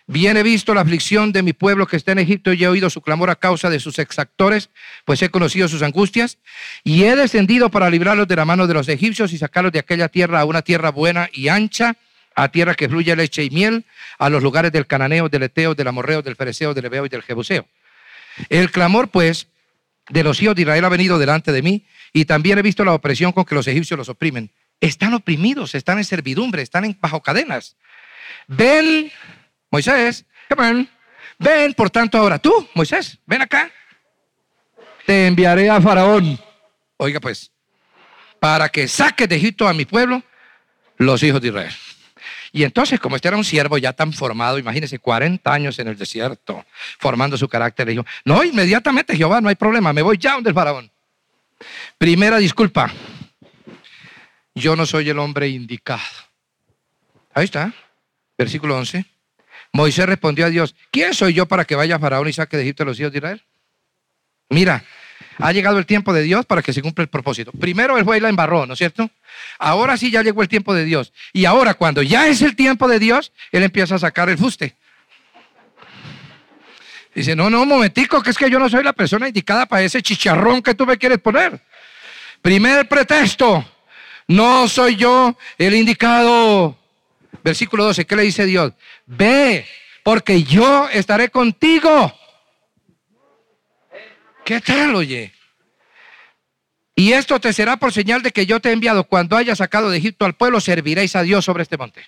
[0.07, 2.89] bien he visto la aflicción de mi pueblo que está en Egipto y he oído
[2.89, 4.71] su clamor a causa de sus exactores,
[5.05, 6.39] pues he conocido sus angustias
[6.83, 10.09] y he descendido para librarlos de la mano de los egipcios y sacarlos de aquella
[10.09, 11.97] tierra a una tierra buena y ancha,
[12.33, 13.85] a tierra que fluye leche y miel,
[14.17, 17.21] a los lugares del cananeo, del eteo, del amorreo, del fereceo, del ebeo y del
[17.21, 17.67] jebuseo.
[18.49, 19.47] El clamor, pues,
[20.09, 22.93] de los hijos de Israel ha venido delante de mí y también he visto la
[22.93, 24.51] opresión con que los egipcios los oprimen.
[24.79, 27.77] Están oprimidos, están en servidumbre, están bajo cadenas.
[28.47, 29.11] ven,
[29.69, 30.89] Moisés, come on,
[31.37, 33.71] ven, por tanto ahora tú, Moisés, ven acá,
[35.05, 36.39] te enviaré a Faraón.
[36.97, 37.51] Oiga pues,
[38.39, 40.23] para que saques de Egipto a mi pueblo,
[40.97, 41.73] los hijos de Israel.
[42.51, 45.97] Y entonces, como este era un siervo ya tan formado, imagínese 40 años en el
[45.97, 46.65] desierto,
[46.99, 50.49] formando su carácter, le dijo, no, inmediatamente Jehová, no hay problema, me voy ya donde
[50.49, 50.91] el faraón.
[51.97, 52.91] Primera disculpa,
[54.53, 56.01] yo no soy el hombre indicado.
[57.33, 57.73] Ahí está,
[58.37, 59.05] versículo 11.
[59.73, 62.63] Moisés respondió a Dios, ¿quién soy yo para que vaya a Faraón y saque de
[62.63, 63.41] Egipto a los hijos de Israel?
[64.49, 64.83] Mira,
[65.41, 67.51] ha llegado el tiempo de Dios para que se cumpla el propósito.
[67.51, 69.09] Primero el fue y la embarró, ¿no es cierto?
[69.59, 71.13] Ahora sí ya llegó el tiempo de Dios.
[71.33, 74.75] Y ahora cuando ya es el tiempo de Dios, Él empieza a sacar el fuste.
[77.13, 79.83] Dice, no, no, un momentico, que es que yo no soy la persona indicada para
[79.83, 81.59] ese chicharrón que tú me quieres poner.
[82.41, 83.65] Primer pretexto,
[84.27, 86.77] no soy yo el indicado.
[87.43, 88.73] Versículo 12, ¿qué le dice Dios?
[89.05, 89.65] Ve,
[90.03, 92.13] porque yo estaré contigo.
[94.43, 95.33] ¿Qué tal, oye?
[96.95, 99.05] Y esto te será por señal de que yo te he enviado.
[99.05, 102.05] Cuando haya sacado de Egipto al pueblo, serviréis a Dios sobre este monte.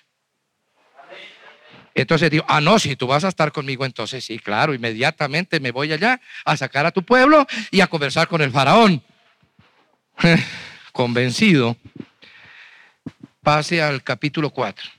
[1.94, 5.70] Entonces digo, ah, no, si tú vas a estar conmigo, entonces sí, claro, inmediatamente me
[5.70, 9.02] voy allá a sacar a tu pueblo y a conversar con el faraón.
[10.92, 11.76] Convencido.
[13.42, 14.90] Pase al capítulo 4.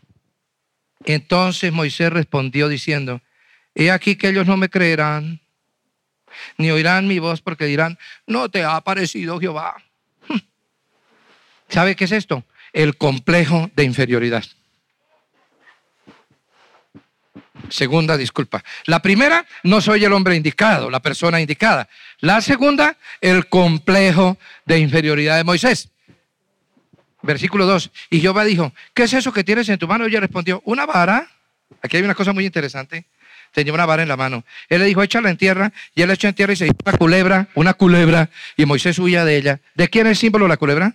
[1.03, 3.21] Entonces Moisés respondió diciendo,
[3.73, 5.41] he aquí que ellos no me creerán
[6.57, 9.75] ni oirán mi voz porque dirán, no te ha aparecido Jehová.
[11.69, 12.43] ¿Sabe qué es esto?
[12.73, 14.43] El complejo de inferioridad.
[17.69, 18.63] Segunda disculpa.
[18.85, 21.89] La primera, no soy el hombre indicado, la persona indicada.
[22.19, 25.89] La segunda, el complejo de inferioridad de Moisés.
[27.23, 27.91] Versículo 2.
[28.11, 30.05] Y Jehová dijo, ¿qué es eso que tienes en tu mano?
[30.05, 31.27] Y ella respondió, una vara.
[31.81, 33.07] Aquí hay una cosa muy interesante
[33.55, 34.43] tenía una vara en la mano.
[34.67, 36.75] Él le dijo, échala en tierra, y él la echó en tierra y se hizo
[36.85, 39.61] una culebra, una culebra, y Moisés huía de ella.
[39.73, 40.93] ¿De quién es el símbolo la culebra?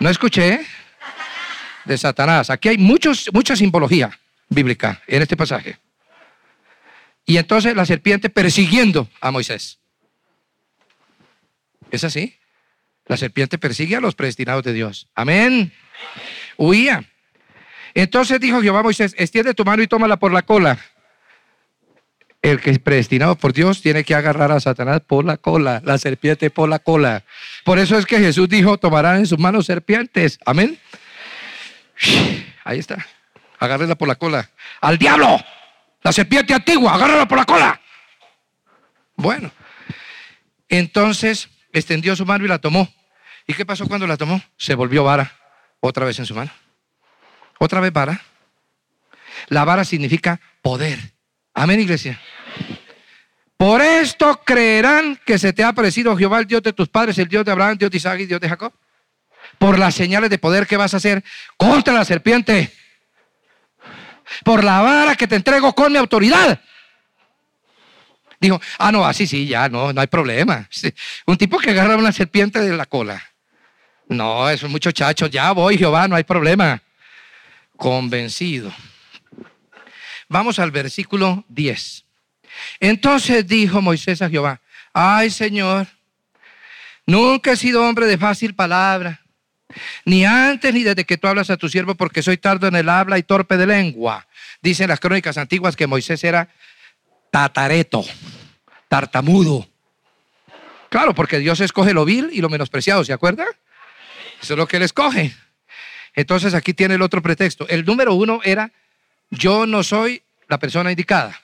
[0.00, 0.60] No escuché.
[1.84, 2.48] De Satanás.
[2.48, 5.76] Aquí hay muchos, mucha simbología bíblica en este pasaje.
[7.26, 9.78] Y entonces la serpiente persiguiendo a Moisés.
[11.90, 12.38] ¿Es así?
[13.04, 15.08] La serpiente persigue a los predestinados de Dios.
[15.14, 15.74] Amén.
[16.56, 17.04] Huía.
[17.92, 20.78] Entonces dijo Jehová a Moisés, extiende tu mano y tómala por la cola
[22.44, 25.96] el que es predestinado por Dios tiene que agarrar a Satanás por la cola, la
[25.96, 27.24] serpiente por la cola.
[27.64, 30.38] Por eso es que Jesús dijo, tomarán en sus manos serpientes.
[30.44, 30.78] Amén.
[32.64, 33.06] Ahí está.
[33.58, 34.50] Agárrela por la cola.
[34.82, 35.42] Al diablo.
[36.02, 37.80] La serpiente antigua, agárrala por la cola.
[39.16, 39.50] Bueno.
[40.68, 42.92] Entonces extendió su mano y la tomó.
[43.46, 44.42] ¿Y qué pasó cuando la tomó?
[44.58, 45.32] Se volvió vara.
[45.80, 46.50] Otra vez en su mano.
[47.58, 48.20] Otra vez vara.
[49.48, 51.13] La vara significa poder.
[51.54, 52.20] Amén, iglesia.
[53.56, 57.28] Por esto creerán que se te ha aparecido Jehová, el Dios de tus padres, el
[57.28, 58.72] Dios de Abraham, Dios de Isaac y Dios de Jacob.
[59.58, 61.22] Por las señales de poder que vas a hacer
[61.56, 62.72] contra la serpiente.
[64.44, 66.60] Por la vara que te entrego con mi autoridad.
[68.40, 70.68] Dijo, ah, no, así sí, ya, no, no hay problema.
[71.26, 73.22] Un tipo que agarra una serpiente de la cola.
[74.08, 76.82] No, es un muchacho, ya voy, Jehová, no hay problema.
[77.76, 78.72] Convencido.
[80.28, 82.04] Vamos al versículo 10.
[82.80, 84.60] Entonces dijo Moisés a Jehová,
[84.92, 85.86] ay Señor,
[87.06, 89.20] nunca he sido hombre de fácil palabra,
[90.04, 92.88] ni antes ni desde que tú hablas a tu siervo, porque soy tardo en el
[92.88, 94.26] habla y torpe de lengua.
[94.62, 96.48] Dicen las crónicas antiguas que Moisés era
[97.30, 98.04] tatareto,
[98.88, 99.68] tartamudo.
[100.88, 103.44] Claro, porque Dios escoge lo vil y lo menospreciado, ¿se acuerda?
[104.40, 105.34] Eso es lo que él escoge.
[106.14, 107.66] Entonces aquí tiene el otro pretexto.
[107.68, 108.70] El número uno era
[109.34, 111.40] yo no soy la persona indicada.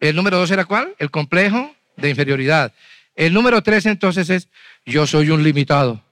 [0.00, 0.94] El número dos era cuál?
[0.98, 2.72] El complejo de inferioridad.
[3.14, 4.48] El número tres entonces es,
[4.84, 6.02] yo soy un limitado.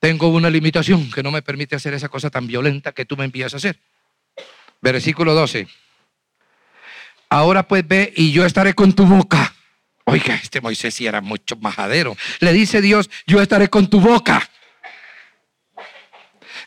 [0.00, 3.24] Tengo una limitación que no me permite hacer esa cosa tan violenta que tú me
[3.24, 3.78] envías a hacer.
[4.80, 5.68] Versículo 12.
[7.28, 9.54] Ahora pues ve y yo estaré con tu boca.
[10.04, 12.16] Oiga, este Moisés sí era mucho majadero.
[12.40, 14.50] Le dice Dios, yo estaré con tu boca.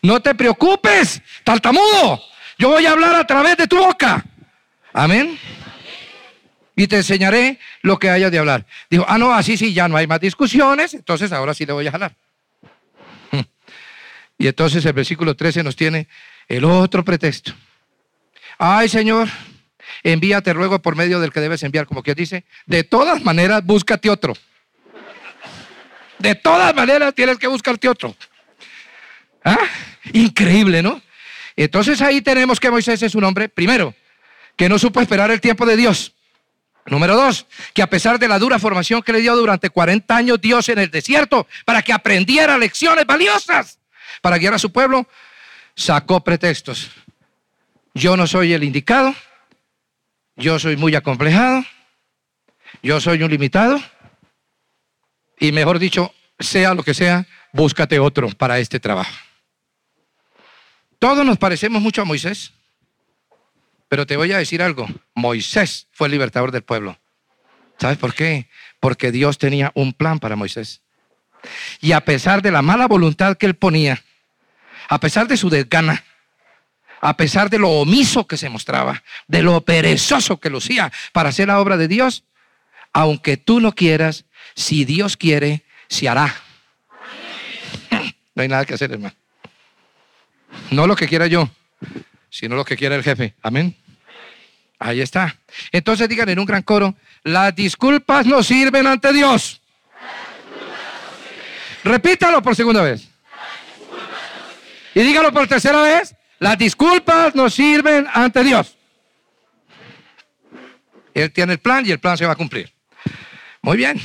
[0.02, 2.22] No te preocupes, tartamudo.
[2.58, 4.24] Yo voy a hablar a través de tu boca.
[4.94, 5.38] Amén.
[6.76, 8.66] Y te enseñaré lo que haya de hablar.
[8.90, 11.88] Dijo, ah, no, así sí, ya no hay más discusiones, entonces ahora sí le voy
[11.88, 12.16] a jalar.
[14.38, 16.08] Y entonces el versículo 13 nos tiene
[16.48, 17.54] el otro pretexto.
[18.58, 19.30] Ay, Señor,
[20.02, 24.10] envíate luego por medio del que debes enviar, como que dice, de todas maneras búscate
[24.10, 24.34] otro.
[26.20, 28.16] De todas maneras tienes que buscarte otro.
[29.44, 29.60] ¿Ah?
[30.14, 31.02] Increíble, ¿no?
[31.56, 33.94] Entonces ahí tenemos que Moisés es un hombre, primero,
[34.56, 36.14] que no supo esperar el tiempo de Dios.
[36.86, 40.42] Número dos, que a pesar de la dura formación que le dio durante 40 años
[40.42, 43.80] Dios en el desierto para que aprendiera lecciones valiosas
[44.22, 45.08] para guiar a su pueblo,
[45.76, 46.92] sacó pretextos.
[47.94, 49.16] Yo no soy el indicado,
[50.36, 51.64] yo soy muy acomplejado,
[52.82, 53.82] yo soy un limitado,
[55.40, 59.12] y mejor dicho, sea lo que sea, búscate otro para este trabajo.
[61.04, 62.54] Todos nos parecemos mucho a Moisés,
[63.90, 66.98] pero te voy a decir algo, Moisés fue el libertador del pueblo.
[67.78, 68.48] ¿Sabes por qué?
[68.80, 70.82] Porque Dios tenía un plan para Moisés.
[71.82, 74.02] Y a pesar de la mala voluntad que él ponía,
[74.88, 76.06] a pesar de su desgana,
[77.02, 81.50] a pesar de lo omiso que se mostraba, de lo perezoso que lucía para hacer
[81.50, 82.24] la obra de Dios,
[82.94, 84.24] aunque tú no quieras,
[84.56, 86.34] si Dios quiere, se hará.
[88.36, 89.14] No hay nada que hacer, hermano.
[90.72, 91.50] No lo que quiera yo,
[92.30, 93.36] sino lo que quiera el jefe.
[93.42, 93.76] Amén.
[94.80, 95.38] Ahí está.
[95.72, 99.62] Entonces digan en un gran coro, las disculpas no sirven ante Dios.
[101.84, 103.08] Repítalo por segunda vez.
[104.96, 108.78] Y dígalo por tercera vez, las disculpas no sirven ante Dios.
[111.14, 112.74] Él tiene el plan y el plan se va a cumplir.
[113.62, 114.00] Muy bien.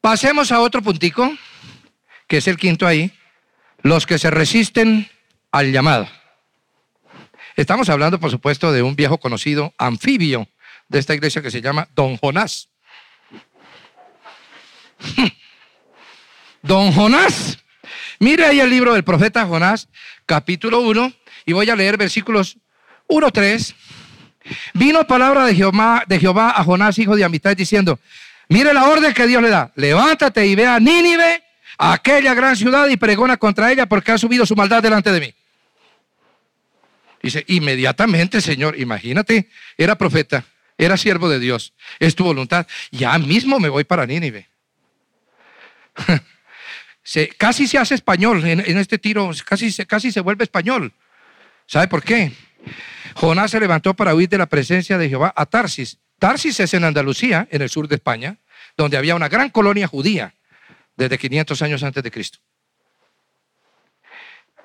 [0.00, 1.36] Pasemos a otro puntico,
[2.28, 3.12] que es el quinto ahí,
[3.82, 5.08] los que se resisten
[5.52, 6.08] al llamado.
[7.56, 10.48] Estamos hablando, por supuesto, de un viejo conocido anfibio
[10.88, 12.68] de esta iglesia que se llama Don Jonás.
[16.62, 17.58] Don Jonás.
[18.18, 19.88] Mire ahí el libro del profeta Jonás,
[20.24, 21.12] capítulo 1,
[21.44, 22.58] y voy a leer versículos
[23.08, 23.74] 1, 3.
[24.74, 26.04] Vino palabra de Jehová,
[26.56, 27.98] a Jonás, hijo de Amitai, diciendo,
[28.48, 29.72] Mire la orden que Dios le da.
[29.74, 31.42] Levántate y ve a Nínive,
[31.78, 35.20] a aquella gran ciudad, y pregona contra ella porque ha subido su maldad delante de
[35.20, 35.34] mí.
[37.22, 40.44] Dice, inmediatamente, Señor, imagínate, era profeta,
[40.78, 42.66] era siervo de Dios, es tu voluntad.
[42.90, 44.48] Ya mismo me voy para Nínive.
[47.38, 50.92] casi se hace español en, este tiro, casi, casi se vuelve español.
[51.66, 52.32] ¿Sabe por qué?
[53.14, 56.84] Jonás se levantó para huir de la presencia de Jehová a Tarsis Tarsis es en
[56.84, 58.38] Andalucía, en el sur de España,
[58.76, 60.34] donde había una gran colonia judía
[60.96, 62.38] desde 500 años antes de Cristo.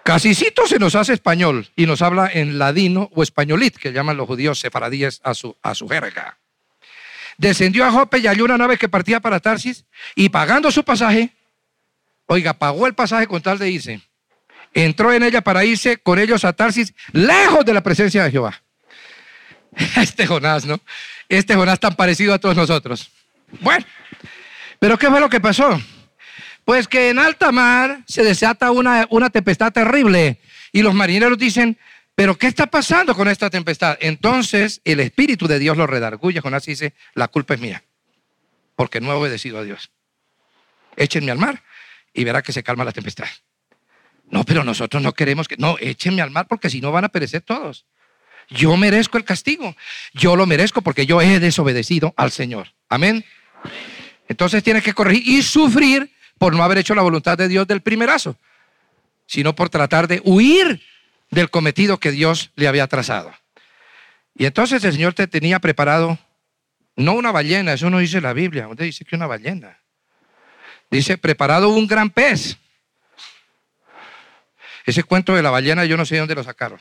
[0.04, 4.28] Casicito se nos hace español y nos habla en ladino o españolit, que llaman los
[4.28, 6.40] judíos sefaradíes a su, a su jerga.
[7.38, 11.32] Descendió a Jope y halló una nave que partía para Tarsis y pagando su pasaje,
[12.26, 14.02] oiga, pagó el pasaje con tal de irse.
[14.74, 18.62] Entró en ella para irse con ellos a Tarsis, lejos de la presencia de Jehová.
[19.98, 20.80] Este Jonás, ¿no?
[21.30, 23.12] Este Jonás tan parecido a todos nosotros.
[23.60, 23.86] Bueno,
[24.80, 25.80] pero ¿qué fue lo que pasó?
[26.66, 30.40] Pues que en alta mar se desata una, una tempestad terrible
[30.72, 31.78] y los marineros dicen,
[32.16, 33.98] pero ¿qué está pasando con esta tempestad?
[34.00, 36.42] Entonces el Espíritu de Dios lo redarguye.
[36.42, 37.84] Jonás dice, la culpa es mía,
[38.76, 39.92] porque no he obedecido a Dios.
[40.96, 41.64] Échenme al mar
[42.14, 43.28] y verá que se calma la tempestad.
[44.30, 45.58] No, pero nosotros no queremos que...
[45.58, 47.86] No, échenme al mar porque si no van a perecer todos.
[48.50, 49.76] Yo merezco el castigo.
[50.14, 52.74] Yo lo merezco porque yo he desobedecido al Señor.
[52.88, 53.26] Amén.
[54.28, 57.82] Entonces tiene que corregir y sufrir por no haber hecho la voluntad de Dios del
[57.82, 58.36] primerazo,
[59.28, 60.82] sino por tratar de huir
[61.30, 63.32] del cometido que Dios le había trazado.
[64.34, 66.18] Y entonces el Señor te tenía preparado,
[66.96, 69.82] no una ballena, eso no dice la Biblia, ¿dónde dice que una ballena?
[70.90, 72.58] Dice, preparado un gran pez.
[74.88, 76.80] Ese cuento de la ballena yo no sé de dónde lo sacaron.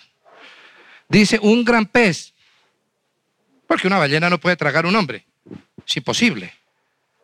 [1.06, 2.32] Dice un gran pez,
[3.66, 5.26] porque una ballena no puede tragar un hombre,
[5.86, 6.59] es imposible.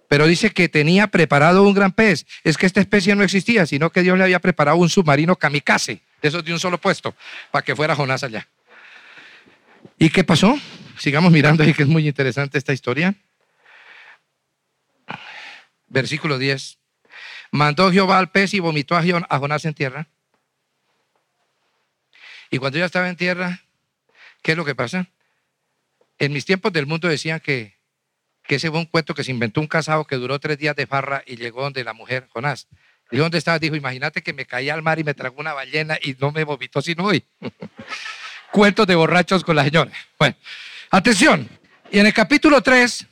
[0.09, 2.27] Pero dice que tenía preparado un gran pez.
[2.45, 6.03] Es que esta especie no existía, sino que Dios le había preparado un submarino kamikaze,
[6.23, 7.15] de esos de un solo puesto,
[7.51, 8.49] para que fuera Jonás allá.
[9.99, 10.59] ¿Y qué pasó?
[10.99, 13.15] Sigamos mirando ahí que es muy interesante esta historia.
[15.89, 16.79] Versículo 10.
[17.51, 20.09] Mandó Jehová al pez y vomitó a Jonás en tierra.
[22.51, 23.61] Y cuando ya estaba en tierra,
[24.47, 25.11] ¿Qué es lo que pasa?
[26.21, 27.76] En mis tiempos del mundo decían que,
[28.47, 30.87] que ese fue un cuento que se inventó un casado que duró tres días de
[30.87, 32.69] farra y llegó donde la mujer, Jonás.
[33.11, 33.61] Dijo, ¿dónde estabas?
[33.61, 36.45] Dijo, imagínate que me caí al mar y me tragó una ballena y no me
[36.45, 37.25] vomitó sino hoy.
[38.53, 39.91] Cuentos de borrachos con la señora.
[40.19, 40.37] Bueno,
[40.91, 41.49] atención.
[41.91, 43.07] Y en el capítulo 3,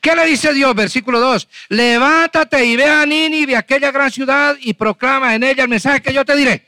[0.00, 0.74] ¿qué le dice Dios?
[0.74, 1.48] Versículo 2.
[1.70, 6.12] Levántate y ve a Nínive, aquella gran ciudad, y proclama en ella el mensaje que
[6.12, 6.66] yo te diré.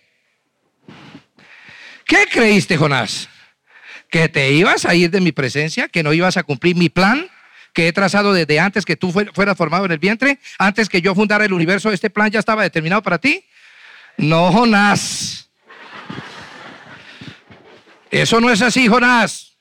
[2.04, 3.28] ¿Qué creíste, Jonás?
[4.10, 7.28] que te ibas a ir de mi presencia, que no ibas a cumplir mi plan
[7.72, 11.14] que he trazado desde antes que tú fueras formado en el vientre, antes que yo
[11.14, 13.44] fundara el universo, este plan ya estaba determinado para ti.
[14.16, 15.48] No, Jonás.
[18.10, 19.56] Eso no es así, Jonás.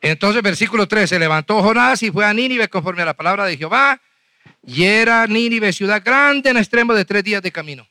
[0.00, 3.56] Entonces, versículo 3, se levantó Jonás y fue a Nínive conforme a la palabra de
[3.56, 4.00] Jehová,
[4.64, 7.86] y era Nínive ciudad grande en extremo de tres días de camino.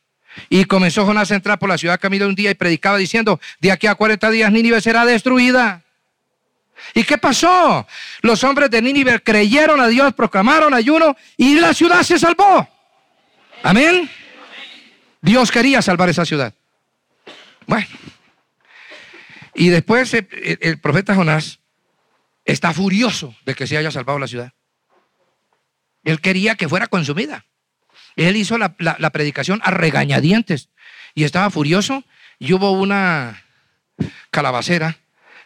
[0.49, 3.71] Y comenzó Jonás a entrar por la ciudad camino un día y predicaba diciendo, de
[3.71, 5.84] aquí a 40 días Nínive será destruida.
[6.95, 7.85] ¿Y qué pasó?
[8.21, 12.67] Los hombres de Nínive creyeron a Dios, proclamaron ayuno y la ciudad se salvó.
[13.61, 14.09] Amén.
[15.21, 16.55] Dios quería salvar esa ciudad.
[17.67, 17.87] Bueno.
[19.53, 20.27] Y después el,
[20.61, 21.59] el profeta Jonás
[22.45, 24.53] está furioso de que se haya salvado la ciudad.
[26.03, 27.45] Él quería que fuera consumida.
[28.15, 28.75] Él hizo la,
[29.11, 30.69] predicación a regañadientes
[31.13, 32.03] y estaba furioso
[32.39, 33.43] y hubo una
[34.31, 34.97] calabacera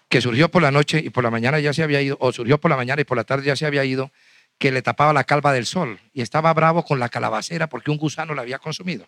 [0.09, 2.59] que surgió por la noche y por la mañana ya se había ido, o surgió
[2.59, 4.11] por la mañana y por la tarde ya se había ido,
[4.57, 7.97] que le tapaba la calva del sol y estaba bravo con la calabacera porque un
[7.97, 9.07] gusano la había consumido.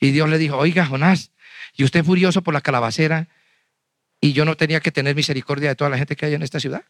[0.00, 1.32] Y Dios le dijo, oiga Jonás,
[1.74, 3.28] y usted furioso por la calabacera
[4.20, 6.60] y yo no tenía que tener misericordia de toda la gente que hay en esta
[6.60, 6.84] ciudad.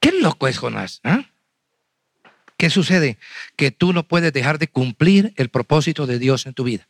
[0.00, 1.00] Qué loco es Jonás.
[1.04, 1.24] ¿ah?
[2.56, 3.18] ¿Qué sucede?
[3.56, 6.88] Que tú no puedes dejar de cumplir el propósito de Dios en tu vida.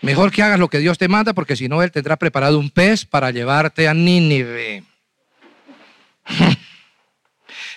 [0.00, 2.70] Mejor que hagas lo que Dios te manda, porque si no, Él tendrá preparado un
[2.70, 4.84] pez para llevarte a Nínive.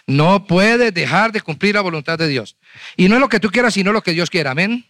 [0.08, 2.58] No puedes dejar de cumplir la voluntad de Dios.
[2.98, 4.52] Y no es lo que tú quieras, sino lo que Dios quiera.
[4.52, 4.86] Amén.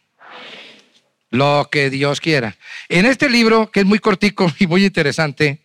[1.30, 2.58] Lo que Dios quiera.
[2.90, 5.62] En este libro, que es muy cortico y muy interesante,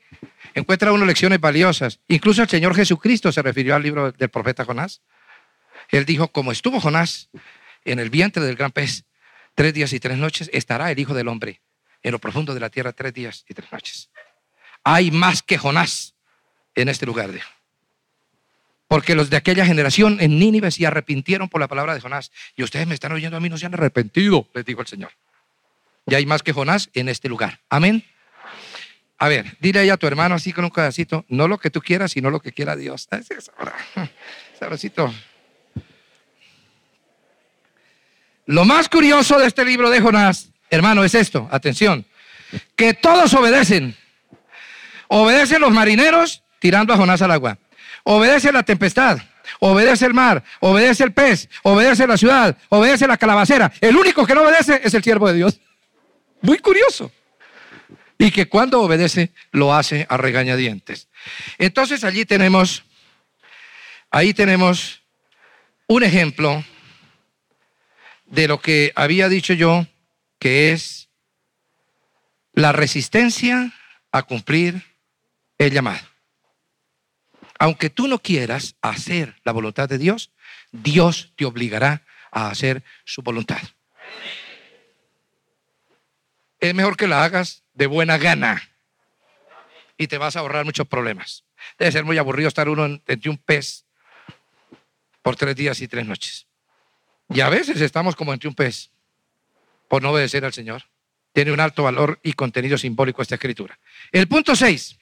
[0.54, 2.00] encuentra unas lecciones valiosas.
[2.08, 5.00] Incluso el Señor Jesucristo se refirió al libro del profeta Jonás.
[5.90, 7.30] Él dijo, como estuvo Jonás
[7.84, 9.04] en el vientre del gran pez
[9.56, 11.62] tres días y tres noches, estará el Hijo del Hombre
[12.02, 14.10] en lo profundo de la tierra tres días y tres noches.
[14.84, 16.14] Hay más que Jonás
[16.76, 17.30] en este lugar.
[18.86, 22.30] Porque los de aquella generación en Nínive se arrepintieron por la palabra de Jonás.
[22.54, 25.10] Y ustedes me están oyendo a mí, no se han arrepentido, les dijo el Señor.
[26.06, 27.60] Y hay más que Jonás en este lugar.
[27.68, 28.04] Amén.
[29.18, 31.80] A ver, dile ahí a tu hermano así con un pedacito, no lo que tú
[31.80, 33.08] quieras, sino lo que quiera Dios.
[34.60, 35.12] Sabrosito.
[38.46, 42.06] Lo más curioso de este libro de Jonás, hermano, es esto, atención,
[42.76, 43.96] que todos obedecen.
[45.08, 47.58] Obedecen los marineros tirando a Jonás al agua.
[48.04, 49.18] Obedece la tempestad,
[49.58, 53.72] obedece el mar, obedece el pez, obedece la ciudad, obedece la calabacera.
[53.80, 55.60] El único que no obedece es el siervo de Dios.
[56.40, 57.10] Muy curioso.
[58.16, 61.08] Y que cuando obedece lo hace a regañadientes.
[61.58, 62.84] Entonces allí tenemos,
[64.10, 65.02] ahí tenemos
[65.88, 66.64] un ejemplo
[68.26, 69.86] de lo que había dicho yo,
[70.38, 71.08] que es
[72.52, 73.72] la resistencia
[74.12, 74.82] a cumplir
[75.58, 76.06] el llamado.
[77.58, 80.30] Aunque tú no quieras hacer la voluntad de Dios,
[80.72, 83.60] Dios te obligará a hacer su voluntad.
[86.60, 88.62] Es mejor que la hagas de buena gana
[89.96, 91.44] y te vas a ahorrar muchos problemas.
[91.78, 93.86] Debe ser muy aburrido estar uno entre un pez
[95.22, 96.46] por tres días y tres noches.
[97.28, 98.90] Y a veces estamos como entre un pez
[99.88, 100.84] por no obedecer al Señor.
[101.32, 103.78] Tiene un alto valor y contenido simbólico esta escritura.
[104.10, 104.98] El punto 6,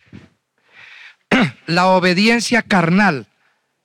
[1.66, 3.28] la obediencia carnal.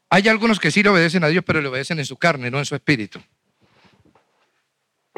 [0.10, 2.58] Hay algunos que sí le obedecen a Dios, pero le obedecen en su carne, no
[2.58, 3.21] en su espíritu.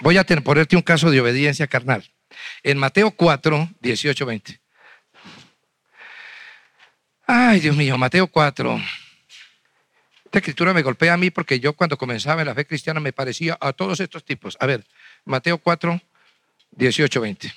[0.01, 2.03] Voy a ponerte un caso de obediencia carnal.
[2.63, 4.61] En Mateo 4, 18, 20.
[7.27, 8.81] Ay, Dios mío, Mateo 4,
[10.31, 13.11] esta escritura me golpea a mí porque yo cuando comenzaba en la fe cristiana me
[13.11, 14.55] parecía a todos estos tipos.
[14.61, 14.85] A ver,
[15.25, 15.99] Mateo 4,
[16.71, 17.53] 18, 20.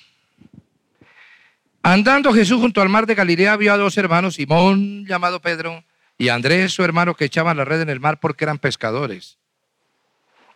[1.83, 5.85] Andando Jesús junto al mar de Galilea vio a dos hermanos, Simón llamado Pedro
[6.17, 9.37] y Andrés su hermano que echaban la red en el mar porque eran pescadores.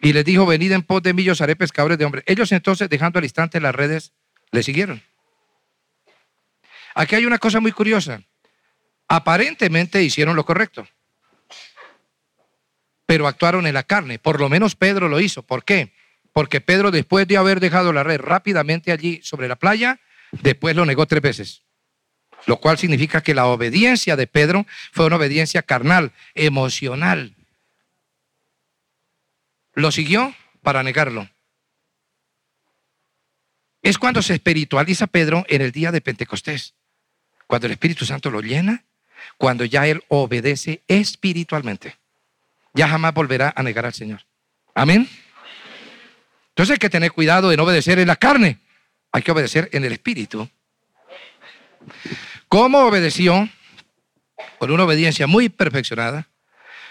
[0.01, 2.25] Y les dijo, venid en pos de mí, yo haré pescadores de hombres.
[2.27, 4.11] Ellos entonces, dejando al instante las redes,
[4.51, 5.01] le siguieron.
[6.95, 8.21] Aquí hay una cosa muy curiosa.
[9.07, 10.85] Aparentemente hicieron lo correcto
[13.09, 14.19] pero actuaron en la carne.
[14.19, 15.41] Por lo menos Pedro lo hizo.
[15.41, 15.95] ¿Por qué?
[16.31, 19.99] Porque Pedro, después de haber dejado la red rápidamente allí sobre la playa,
[20.43, 21.63] después lo negó tres veces.
[22.45, 27.35] Lo cual significa que la obediencia de Pedro fue una obediencia carnal, emocional.
[29.73, 31.27] Lo siguió para negarlo.
[33.81, 36.75] Es cuando se espiritualiza Pedro en el día de Pentecostés.
[37.47, 38.83] Cuando el Espíritu Santo lo llena,
[39.39, 41.98] cuando ya él obedece espiritualmente
[42.73, 44.21] ya jamás volverá a negar al Señor.
[44.73, 45.07] Amén.
[46.49, 48.59] Entonces hay que tener cuidado de no obedecer en la carne,
[49.11, 50.49] hay que obedecer en el espíritu.
[52.47, 53.49] ¿Cómo obedeció?
[54.57, 56.27] Con una obediencia muy perfeccionada.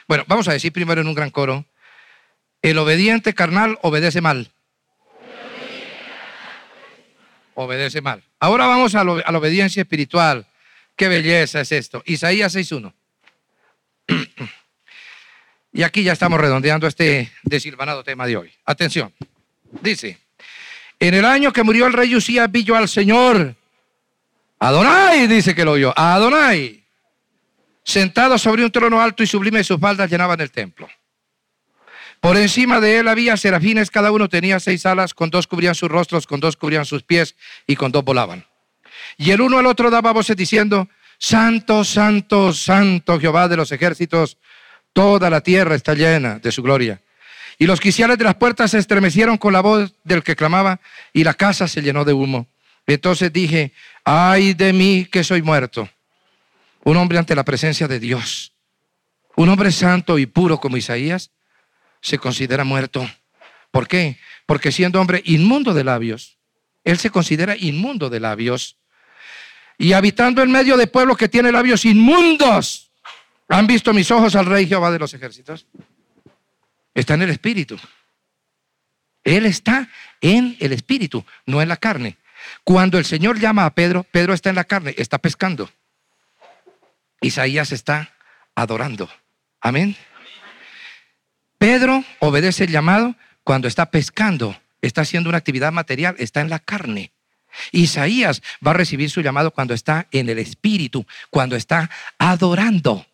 [0.07, 1.67] Bueno, vamos a decir primero en un gran coro,
[2.63, 4.51] el obediente carnal obedece mal.
[7.55, 8.23] obedece mal.
[8.39, 10.47] Ahora vamos a, a la obediencia espiritual.
[10.95, 12.03] Qué belleza es esto.
[12.07, 12.93] Isaías 6.1.
[15.73, 18.53] y aquí ya estamos redondeando este desilvanado tema de hoy.
[18.65, 19.13] Atención.
[19.83, 20.19] Dice,
[20.99, 23.55] en el año que murió el rey Usías vi yo al Señor.
[24.59, 25.93] Adonai, dice que lo oyó.
[25.97, 26.83] Adonai.
[27.85, 30.89] Sentado sobre un trono alto y sublime, sus faldas llenaban el templo.
[32.21, 35.89] Por encima de él había serafines, cada uno tenía seis alas, con dos cubrían sus
[35.89, 38.45] rostros, con dos cubrían sus pies y con dos volaban.
[39.17, 40.89] Y el uno al otro daba voces diciendo,
[41.19, 44.39] Santo, Santo, Santo Jehová de los ejércitos,
[44.93, 47.01] toda la tierra está llena de su gloria.
[47.59, 50.81] Y los quiciales de las puertas se estremecieron con la voz del que clamaba
[51.13, 52.47] y la casa se llenó de humo.
[52.87, 53.73] Entonces dije,
[54.05, 55.89] ay de mí que soy muerto.
[56.85, 58.53] Un hombre ante la presencia de Dios.
[59.37, 61.31] Un hombre santo y puro como Isaías
[62.01, 63.09] se considera muerto.
[63.71, 64.19] ¿Por qué?
[64.47, 66.39] Porque siendo hombre inmundo de labios,
[66.85, 68.79] él se considera inmundo de labios.
[69.77, 72.88] Y habitando en medio de pueblo que tiene labios inmundos,
[73.49, 75.67] ¿han visto mis ojos al rey Jehová de los ejércitos?
[76.95, 77.79] Está en el espíritu.
[79.25, 79.89] Él está
[80.21, 82.17] en el espíritu, no en la carne.
[82.65, 85.71] Cuando el Señor llama a Pedro, Pedro está en la carne, está pescando.
[87.21, 88.15] Isaías está
[88.55, 89.11] adorando.
[89.61, 89.97] Amén.
[91.59, 96.61] Pedro obedece el llamado cuando está pescando, está haciendo una actividad material, está en la
[96.61, 97.13] carne.
[97.73, 103.07] Isaías va a recibir su llamado cuando está en el espíritu, cuando está adorando.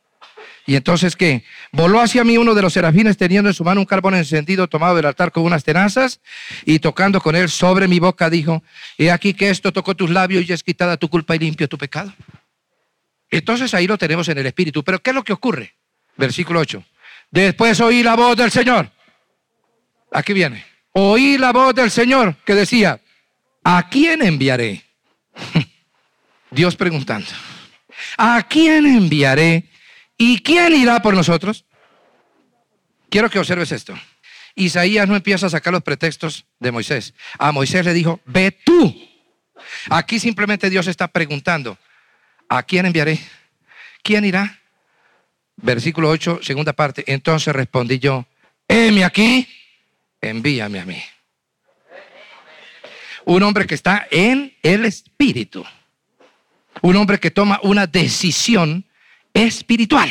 [0.67, 3.87] Y entonces que voló hacia mí uno de los serafines teniendo en su mano un
[3.87, 6.21] carbón encendido tomado del altar con unas tenazas
[6.65, 8.63] y tocando con él sobre mi boca dijo,
[8.97, 11.77] he aquí que esto tocó tus labios y es quitada tu culpa y limpio tu
[11.77, 12.15] pecado.
[13.31, 14.83] Entonces ahí lo tenemos en el espíritu.
[14.83, 15.75] Pero ¿qué es lo que ocurre?
[16.17, 16.83] Versículo 8.
[17.31, 18.91] Después oí la voz del Señor.
[20.13, 20.65] Aquí viene.
[20.93, 23.01] Oí la voz del Señor que decía,
[23.65, 24.85] ¿a quién enviaré?
[26.53, 27.27] Dios preguntando,
[28.17, 29.69] ¿a quién enviaré?
[30.17, 31.65] ¿Y quién irá por nosotros?
[33.09, 33.95] Quiero que observes esto.
[34.55, 37.15] Isaías no empieza a sacar los pretextos de Moisés.
[37.39, 38.95] A Moisés le dijo, ve tú.
[39.91, 41.79] Aquí simplemente Dios está preguntando,
[42.49, 43.19] ¿a quién enviaré?
[44.03, 44.61] ¿Quién irá?
[45.57, 47.05] Versículo 8, segunda parte.
[47.07, 48.27] Entonces respondí yo,
[48.69, 49.49] heme aquí,
[50.21, 51.03] envíame a mí.
[53.25, 55.65] Un hombre que está en el espíritu.
[56.83, 58.85] Un hombre que toma una decisión
[59.35, 60.11] espiritual,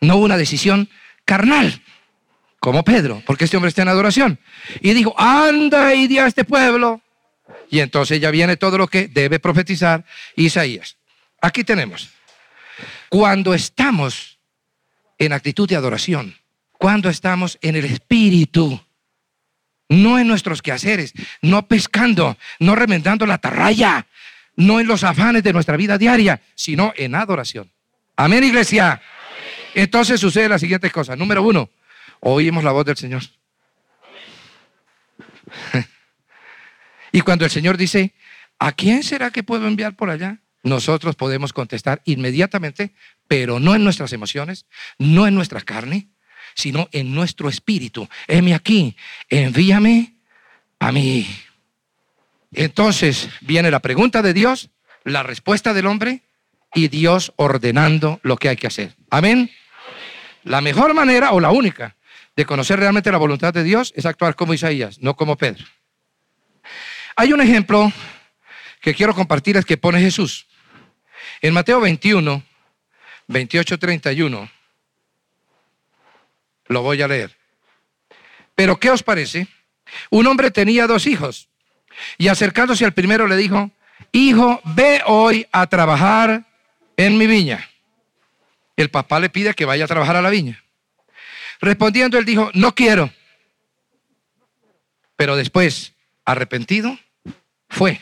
[0.00, 0.88] no una decisión
[1.24, 1.80] carnal,
[2.58, 4.38] como Pedro, porque este hombre está en adoración.
[4.80, 7.00] Y dijo, anda y di a este pueblo.
[7.70, 10.96] Y entonces ya viene todo lo que debe profetizar Isaías.
[11.40, 12.10] Aquí tenemos,
[13.08, 14.38] cuando estamos
[15.18, 16.36] en actitud de adoración,
[16.72, 18.80] cuando estamos en el espíritu,
[19.88, 24.06] no en nuestros quehaceres, no pescando, no remendando la tarraya,
[24.56, 27.70] no en los afanes de nuestra vida diaria, sino en adoración.
[28.20, 29.00] Amén, iglesia.
[29.74, 31.14] Entonces sucede la siguiente cosa.
[31.14, 31.70] Número uno,
[32.18, 33.22] oímos la voz del Señor.
[37.12, 38.12] y cuando el Señor dice,
[38.58, 40.40] ¿a quién será que puedo enviar por allá?
[40.64, 42.92] Nosotros podemos contestar inmediatamente,
[43.28, 44.66] pero no en nuestras emociones,
[44.98, 46.08] no en nuestra carne,
[46.56, 48.08] sino en nuestro espíritu.
[48.26, 48.96] Heme aquí,
[49.28, 50.16] envíame
[50.80, 51.24] a mí.
[52.50, 54.70] Entonces viene la pregunta de Dios,
[55.04, 56.24] la respuesta del hombre
[56.74, 58.94] y Dios ordenando lo que hay que hacer.
[59.10, 59.50] Amén.
[60.44, 61.96] La mejor manera o la única
[62.36, 65.64] de conocer realmente la voluntad de Dios es actuar como Isaías, no como Pedro.
[67.16, 67.92] Hay un ejemplo
[68.80, 70.46] que quiero compartir es que pone Jesús.
[71.40, 72.42] En Mateo 21,
[73.26, 74.50] 28, 31,
[76.68, 77.36] lo voy a leer.
[78.54, 79.48] Pero ¿qué os parece?
[80.10, 81.48] Un hombre tenía dos hijos
[82.18, 83.70] y acercándose al primero le dijo,
[84.12, 86.47] hijo, ve hoy a trabajar
[86.98, 87.70] en mi viña.
[88.76, 90.62] El papá le pide que vaya a trabajar a la viña.
[91.60, 93.10] Respondiendo, él dijo, no quiero.
[95.16, 95.94] Pero después,
[96.24, 96.98] arrepentido,
[97.68, 98.00] fue.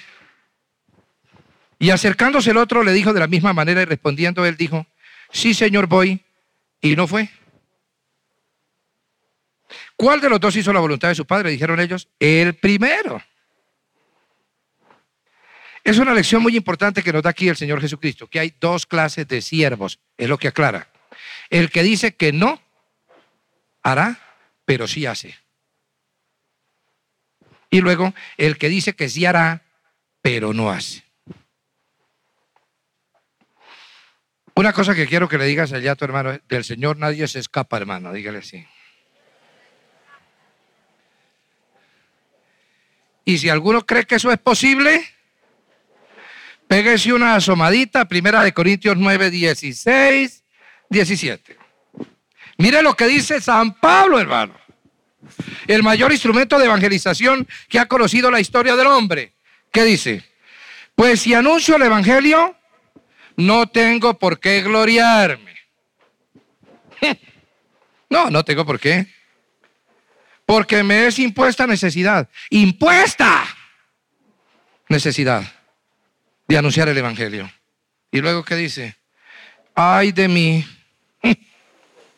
[1.78, 4.86] Y acercándose el otro, le dijo de la misma manera y respondiendo, él dijo,
[5.30, 6.24] sí, señor, voy.
[6.80, 7.30] Y no fue.
[9.96, 11.50] ¿Cuál de los dos hizo la voluntad de su padre?
[11.50, 13.22] Dijeron ellos, el primero.
[15.86, 18.86] Es una lección muy importante que nos da aquí el Señor Jesucristo, que hay dos
[18.86, 20.88] clases de siervos, es lo que aclara.
[21.48, 22.60] El que dice que no
[23.84, 24.18] hará,
[24.64, 25.36] pero sí hace.
[27.70, 29.62] Y luego el que dice que sí hará,
[30.22, 31.04] pero no hace.
[34.56, 37.38] Una cosa que quiero que le digas allá a tu hermano, del Señor nadie se
[37.38, 38.66] escapa, hermano, dígale así.
[43.24, 45.15] Y si alguno cree que eso es posible,
[46.68, 50.44] Pégase una asomadita, primera de Corintios 9, 16,
[50.90, 51.56] 17.
[52.58, 54.54] Mire lo que dice San Pablo, hermano.
[55.66, 59.34] El mayor instrumento de evangelización que ha conocido la historia del hombre.
[59.70, 60.24] ¿Qué dice?
[60.94, 62.56] Pues si anuncio el Evangelio,
[63.36, 65.56] no tengo por qué gloriarme.
[68.08, 69.04] No, no tengo por qué.
[70.46, 72.28] Porque me es impuesta necesidad.
[72.50, 73.44] Impuesta
[74.88, 75.55] necesidad
[76.48, 77.50] de anunciar el Evangelio.
[78.10, 78.96] Y luego, ¿qué dice?
[79.74, 80.66] Ay de mí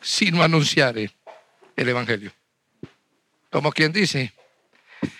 [0.01, 1.11] si no anunciare
[1.75, 2.31] el Evangelio.
[3.49, 4.33] Como quien dice,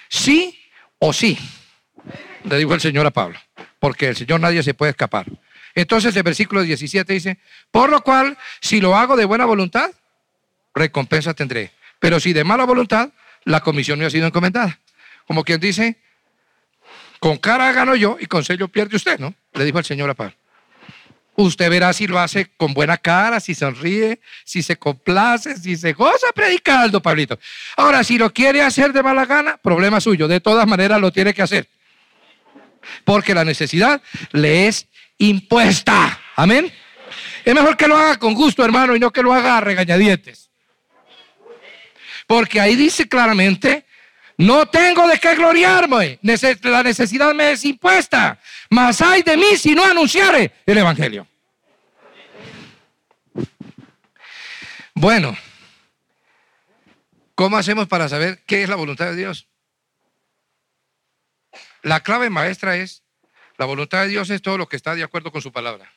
[0.07, 0.60] sí
[0.99, 1.38] o sí,
[2.43, 3.39] le dijo el Señor a Pablo,
[3.80, 5.26] porque el Señor nadie se puede escapar.
[5.74, 7.39] Entonces el versículo 17 dice,
[7.72, 9.91] por lo cual, si lo hago de buena voluntad,
[10.74, 11.72] recompensa tendré.
[11.99, 13.10] Pero si de mala voluntad,
[13.45, 14.80] la comisión me ha sido encomendada.
[15.28, 15.97] Como quien dice,
[17.20, 19.34] con cara gano yo y con sello pierde usted, ¿no?
[19.53, 20.36] Le dijo el Señor a Pablo.
[21.36, 25.93] Usted verá si lo hace con buena cara, si sonríe, si se complace, si se
[25.93, 27.39] goza predicando, Pablito.
[27.78, 30.28] Ahora, si lo quiere hacer de mala gana, problema suyo.
[30.28, 31.70] De todas maneras, lo tiene que hacer.
[33.05, 34.01] Porque la necesidad
[34.34, 36.20] le es impuesta.
[36.36, 36.72] Amén.
[37.45, 40.49] Es mejor que lo haga con gusto, hermano, y no que lo haga a regañadientes.
[42.28, 43.86] Porque ahí dice claramente,
[44.40, 46.18] no tengo de qué gloriarme,
[46.62, 51.28] la necesidad me es impuesta, mas hay de mí si no anunciare el Evangelio.
[54.94, 55.38] Bueno,
[57.36, 59.50] ¿cómo hacemos para saber qué es la voluntad de Dios?
[61.82, 63.04] La clave maestra es,
[63.58, 65.92] la voluntad de Dios es todo lo que está de acuerdo con su palabra.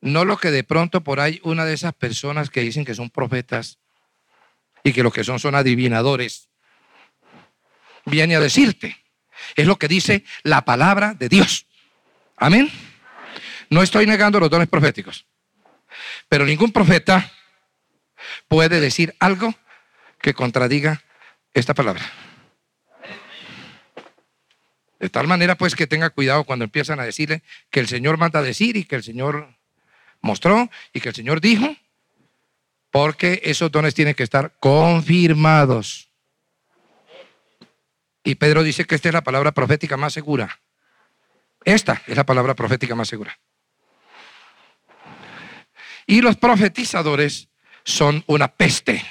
[0.00, 3.10] No lo que de pronto por ahí una de esas personas que dicen que son
[3.10, 3.80] profetas
[4.82, 6.48] y que lo que son son adivinadores
[8.06, 8.96] viene a decirte.
[9.56, 11.66] Es lo que dice la palabra de Dios.
[12.36, 12.70] Amén.
[13.68, 15.26] No estoy negando los dones proféticos,
[16.28, 17.30] pero ningún profeta
[18.48, 19.54] puede decir algo
[20.20, 21.02] que contradiga
[21.54, 22.02] esta palabra.
[24.98, 28.40] De tal manera pues que tenga cuidado cuando empiezan a decirle que el Señor manda
[28.40, 29.54] a decir y que el Señor
[30.20, 31.74] mostró y que el Señor dijo,
[32.90, 36.10] porque esos dones tienen que estar confirmados.
[38.24, 40.60] Y Pedro dice que esta es la palabra profética más segura.
[41.64, 43.38] Esta es la palabra profética más segura.
[46.06, 47.48] Y los profetizadores
[47.84, 49.04] son una peste.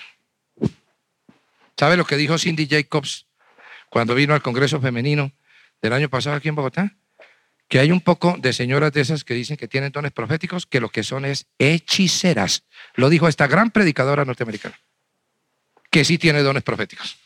[1.77, 3.25] ¿Sabe lo que dijo Cindy Jacobs
[3.89, 5.31] cuando vino al Congreso Femenino
[5.81, 6.95] del año pasado aquí en Bogotá?
[7.69, 10.81] Que hay un poco de señoras de esas que dicen que tienen dones proféticos, que
[10.81, 12.63] lo que son es hechiceras.
[12.95, 14.77] Lo dijo esta gran predicadora norteamericana,
[15.89, 17.17] que sí tiene dones proféticos,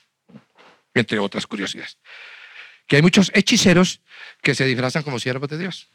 [0.94, 1.98] entre otras curiosidades.
[2.88, 4.02] Que hay muchos hechiceros
[4.42, 5.90] que se disfrazan como siervos de Dios,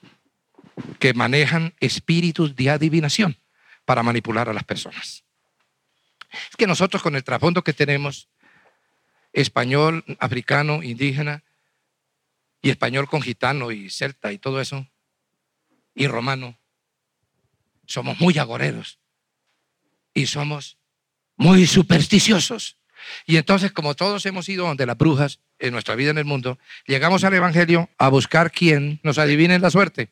[0.98, 3.38] que manejan espíritus de adivinación
[3.84, 5.24] para manipular a las personas.
[6.50, 8.28] Es que nosotros con el trasfondo que tenemos,
[9.32, 11.42] español, africano, indígena,
[12.62, 14.86] y español con gitano y celta y todo eso,
[15.94, 16.58] y romano,
[17.86, 18.98] somos muy agoreros
[20.14, 20.78] y somos
[21.36, 22.76] muy supersticiosos.
[23.26, 26.58] Y entonces, como todos hemos ido donde las brujas en nuestra vida en el mundo,
[26.86, 30.10] llegamos al Evangelio a buscar quien nos adivine la suerte.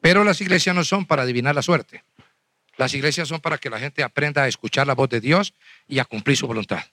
[0.00, 2.04] Pero las iglesias no son para adivinar la suerte.
[2.76, 5.54] Las iglesias son para que la gente aprenda a escuchar la voz de Dios
[5.88, 6.84] y a cumplir su voluntad.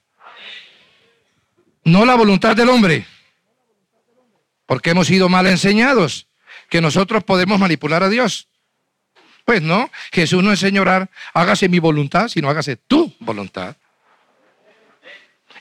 [1.84, 3.06] No la voluntad del hombre,
[4.66, 6.26] porque hemos sido mal enseñados
[6.68, 8.48] que nosotros podemos manipular a Dios.
[9.44, 13.76] Pues no, Jesús no enseñó a orar, hágase mi voluntad, sino hágase tu voluntad.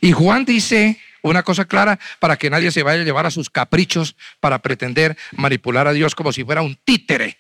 [0.02, 3.50] Y Juan dice una cosa clara para que nadie se vaya a llevar a sus
[3.50, 7.38] caprichos para pretender manipular a Dios como si fuera un títere.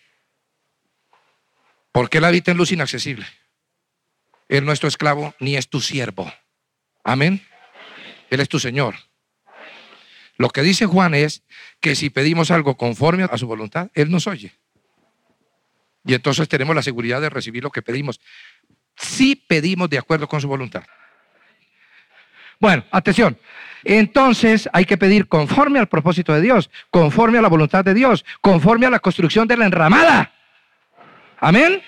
[1.91, 3.25] Porque Él habita en luz inaccesible.
[4.49, 6.31] Él no es tu esclavo ni es tu siervo.
[7.03, 7.45] Amén.
[8.29, 8.95] Él es tu Señor.
[10.37, 11.43] Lo que dice Juan es
[11.79, 14.53] que si pedimos algo conforme a su voluntad, Él nos oye.
[16.05, 18.19] Y entonces tenemos la seguridad de recibir lo que pedimos.
[18.95, 20.83] Si pedimos de acuerdo con su voluntad.
[22.59, 23.37] Bueno, atención.
[23.83, 28.25] Entonces hay que pedir conforme al propósito de Dios, conforme a la voluntad de Dios,
[28.41, 30.33] conforme a la construcción de la enramada.
[31.39, 31.81] Amén.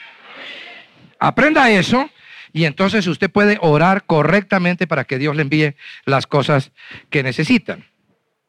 [1.19, 2.09] Aprenda eso
[2.53, 5.75] y entonces usted puede orar correctamente para que Dios le envíe
[6.05, 6.71] las cosas
[7.09, 7.85] que necesitan.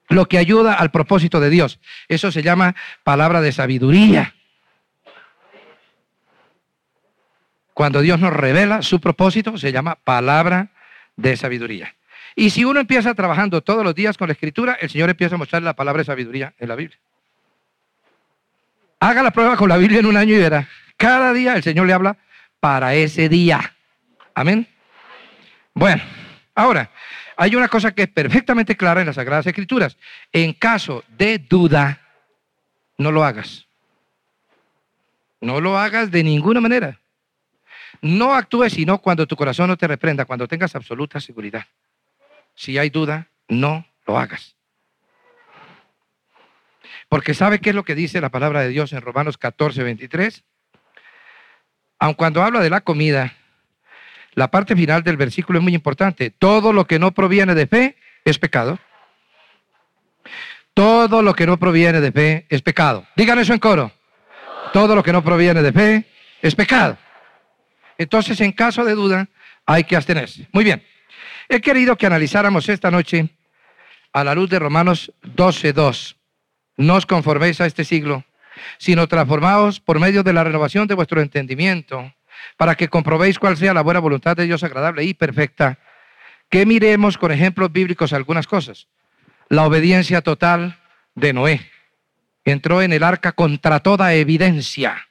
[0.09, 1.79] Lo que ayuda al propósito de Dios.
[2.09, 4.35] Eso se llama palabra de sabiduría.
[7.75, 10.71] Cuando Dios nos revela su propósito, se llama palabra
[11.17, 11.95] de sabiduría.
[12.35, 15.39] Y si uno empieza trabajando todos los días con la escritura, el Señor empieza a
[15.39, 16.99] mostrarle la palabra de sabiduría en la Biblia.
[19.01, 20.69] Haga la prueba con la Biblia en un año y verá.
[20.97, 22.17] Cada día el Señor le habla
[22.61, 23.75] para ese día.
[24.35, 24.67] Amén.
[25.75, 26.03] Bueno,
[26.55, 26.91] ahora,
[27.41, 29.97] hay una cosa que es perfectamente clara en las Sagradas Escrituras.
[30.33, 32.01] En caso de duda,
[32.99, 33.69] no lo hagas.
[35.41, 36.99] No lo hagas de ninguna manera.
[38.03, 41.65] No actúes sino cuando tu corazón no te reprenda, cuando tengas absoluta seguridad.
[42.57, 44.57] Si hay duda, no lo hagas.
[47.09, 50.43] Porque ¿sabe qué es lo que dice la palabra de Dios en Romanos 14, 23?
[52.01, 53.38] Aun cuando habla de la comida,
[54.35, 56.31] la parte final del versículo es muy importante.
[56.31, 58.79] Todo lo que no proviene de fe es pecado.
[60.75, 63.07] Todo lo que no proviene de fe es pecado.
[63.17, 63.93] Digan eso en coro.
[64.73, 66.05] Todo lo que no proviene de fe
[66.41, 66.97] es pecado.
[67.97, 69.29] Entonces, en caso de duda,
[69.67, 70.47] hay que abstenerse.
[70.53, 70.85] Muy bien.
[71.49, 73.31] He querido que analizáramos esta noche
[74.13, 76.17] a la luz de Romanos 12.2.
[76.77, 78.25] No os conforméis a este siglo,
[78.79, 82.15] sino transformaos por medio de la renovación de vuestro entendimiento,
[82.57, 85.79] para que comprobéis cuál sea la buena voluntad de Dios agradable y perfecta.
[86.49, 88.89] Que miremos con ejemplos bíblicos algunas cosas.
[89.49, 90.79] La obediencia total
[91.15, 91.71] de Noé.
[92.45, 95.09] Entró en el arca contra toda evidencia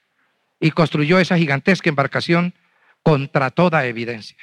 [0.59, 2.53] y construyó esa gigantesca embarcación
[3.03, 4.37] contra toda evidencia.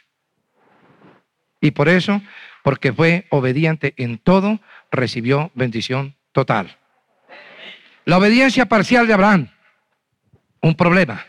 [1.60, 2.22] Y por eso,
[2.62, 4.60] porque fue obediente en todo,
[4.90, 6.78] recibió bendición total.
[8.04, 9.48] La obediencia parcial de Abraham,
[10.60, 11.24] un problema.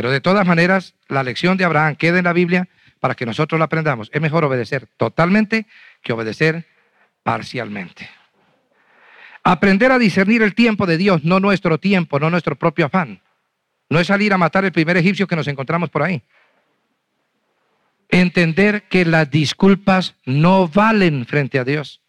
[0.00, 2.70] Pero de todas maneras, la lección de Abraham queda en la Biblia
[3.00, 4.08] para que nosotros la aprendamos.
[4.14, 5.66] Es mejor obedecer totalmente
[6.02, 6.66] que obedecer
[7.22, 8.08] parcialmente.
[9.44, 13.20] Aprender a discernir el tiempo de Dios, no nuestro tiempo, no nuestro propio afán.
[13.90, 16.22] No es salir a matar el primer egipcio que nos encontramos por ahí.
[18.08, 22.00] Entender que las disculpas no valen frente a Dios.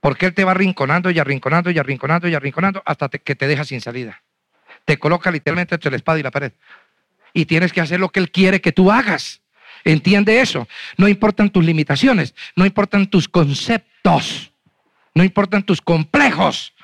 [0.00, 3.64] Porque Él te va arrinconando y arrinconando y arrinconando y arrinconando hasta que te deja
[3.64, 4.22] sin salida.
[4.84, 6.52] Te coloca literalmente entre la espada y la pared.
[7.32, 9.40] Y tienes que hacer lo que Él quiere que tú hagas.
[9.84, 10.68] Entiende eso.
[10.96, 14.52] No importan tus limitaciones, no importan tus conceptos,
[15.14, 16.74] no importan tus complejos.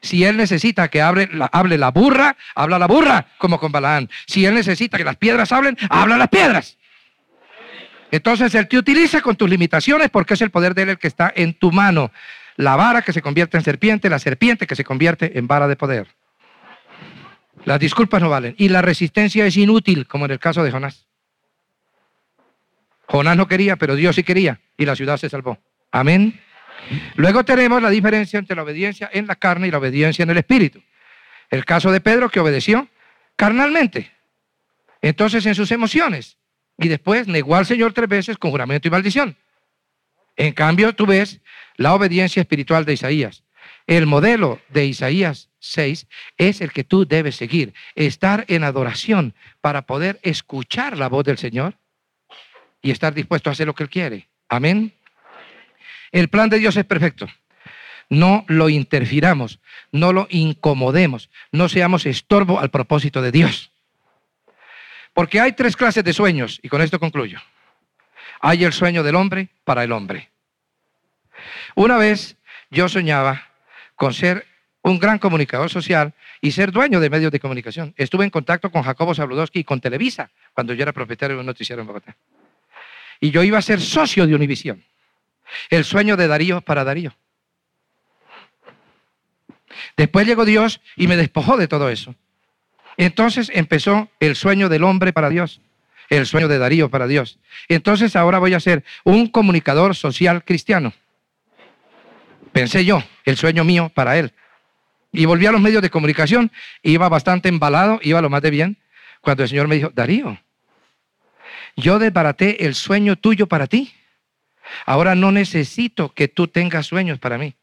[0.00, 4.10] Si él necesita que hable la, burra, habla la burra, como con Balaán.
[4.26, 6.76] Si él necesita que las piedras hablen, habla las piedras.
[8.10, 11.08] Entonces Él te utiliza con tus limitaciones porque es el poder de Él el que
[11.08, 12.12] está en tu mano.
[12.54, 15.74] La vara que se convierte en serpiente, la serpiente que se convierte en vara de
[15.74, 16.06] poder.
[17.64, 18.54] Las disculpas no valen.
[18.58, 21.06] Y la resistencia es inútil, como en el caso de Jonás.
[23.06, 24.60] Jonás no quería, pero Dios sí quería.
[24.76, 25.58] Y la ciudad se salvó.
[25.90, 26.40] Amén.
[27.16, 30.38] Luego tenemos la diferencia entre la obediencia en la carne y la obediencia en el
[30.38, 30.82] espíritu.
[31.50, 32.88] El caso de Pedro que obedeció
[33.36, 34.10] carnalmente.
[35.00, 36.38] Entonces en sus emociones
[36.78, 39.36] y después negó al Señor tres veces con juramento y maldición.
[40.36, 41.40] En cambio, tú ves
[41.76, 43.44] la obediencia espiritual de Isaías.
[43.86, 46.06] El modelo de Isaías 6
[46.38, 47.74] es el que tú debes seguir.
[47.94, 51.74] Estar en adoración para poder escuchar la voz del Señor
[52.80, 54.28] y estar dispuesto a hacer lo que Él quiere.
[54.48, 54.94] Amén.
[56.12, 57.26] El plan de Dios es perfecto.
[58.08, 59.60] No lo interfiramos,
[59.90, 63.72] no lo incomodemos, no seamos estorbo al propósito de Dios.
[65.14, 67.40] Porque hay tres clases de sueños, y con esto concluyo.
[68.40, 70.30] Hay el sueño del hombre para el hombre.
[71.74, 72.36] Una vez
[72.70, 73.53] yo soñaba
[74.04, 74.46] con ser
[74.82, 77.94] un gran comunicador social y ser dueño de medios de comunicación.
[77.96, 81.46] Estuve en contacto con Jacobo Zabludowski y con Televisa cuando yo era propietario de un
[81.46, 82.14] noticiero en Bogotá.
[83.18, 84.84] Y yo iba a ser socio de Univisión.
[85.70, 87.16] El sueño de Darío para Darío.
[89.96, 92.14] Después llegó Dios y me despojó de todo eso.
[92.98, 95.62] Entonces empezó el sueño del hombre para Dios,
[96.10, 97.38] el sueño de Darío para Dios.
[97.70, 100.92] Entonces ahora voy a ser un comunicador social cristiano.
[102.54, 104.32] Pensé yo, el sueño mío para él.
[105.10, 106.52] Y volví a los medios de comunicación,
[106.84, 108.78] iba bastante embalado, iba lo más de bien,
[109.20, 110.38] cuando el Señor me dijo, Darío,
[111.76, 113.92] yo desbaraté el sueño tuyo para ti.
[114.86, 117.56] Ahora no necesito que tú tengas sueños para mí.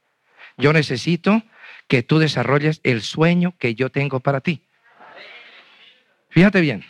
[0.58, 1.42] Yo necesito
[1.88, 4.62] que tú desarrolles el sueño que yo tengo para ti.
[6.30, 6.84] Fíjate bien.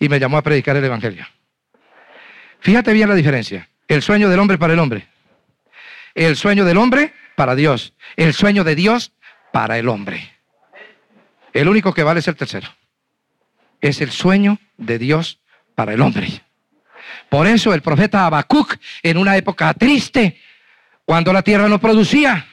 [0.00, 1.24] Y me llamó a predicar el Evangelio.
[2.58, 3.68] Fíjate bien la diferencia.
[3.86, 5.06] El sueño del hombre para el hombre.
[6.14, 7.94] El sueño del hombre para Dios.
[8.16, 9.12] El sueño de Dios
[9.52, 10.32] para el hombre.
[11.52, 12.68] El único que vale es el tercero.
[13.80, 15.40] Es el sueño de Dios
[15.74, 16.42] para el hombre.
[17.28, 20.40] Por eso el profeta Habacuc, en una época triste,
[21.04, 22.46] cuando la tierra no producía,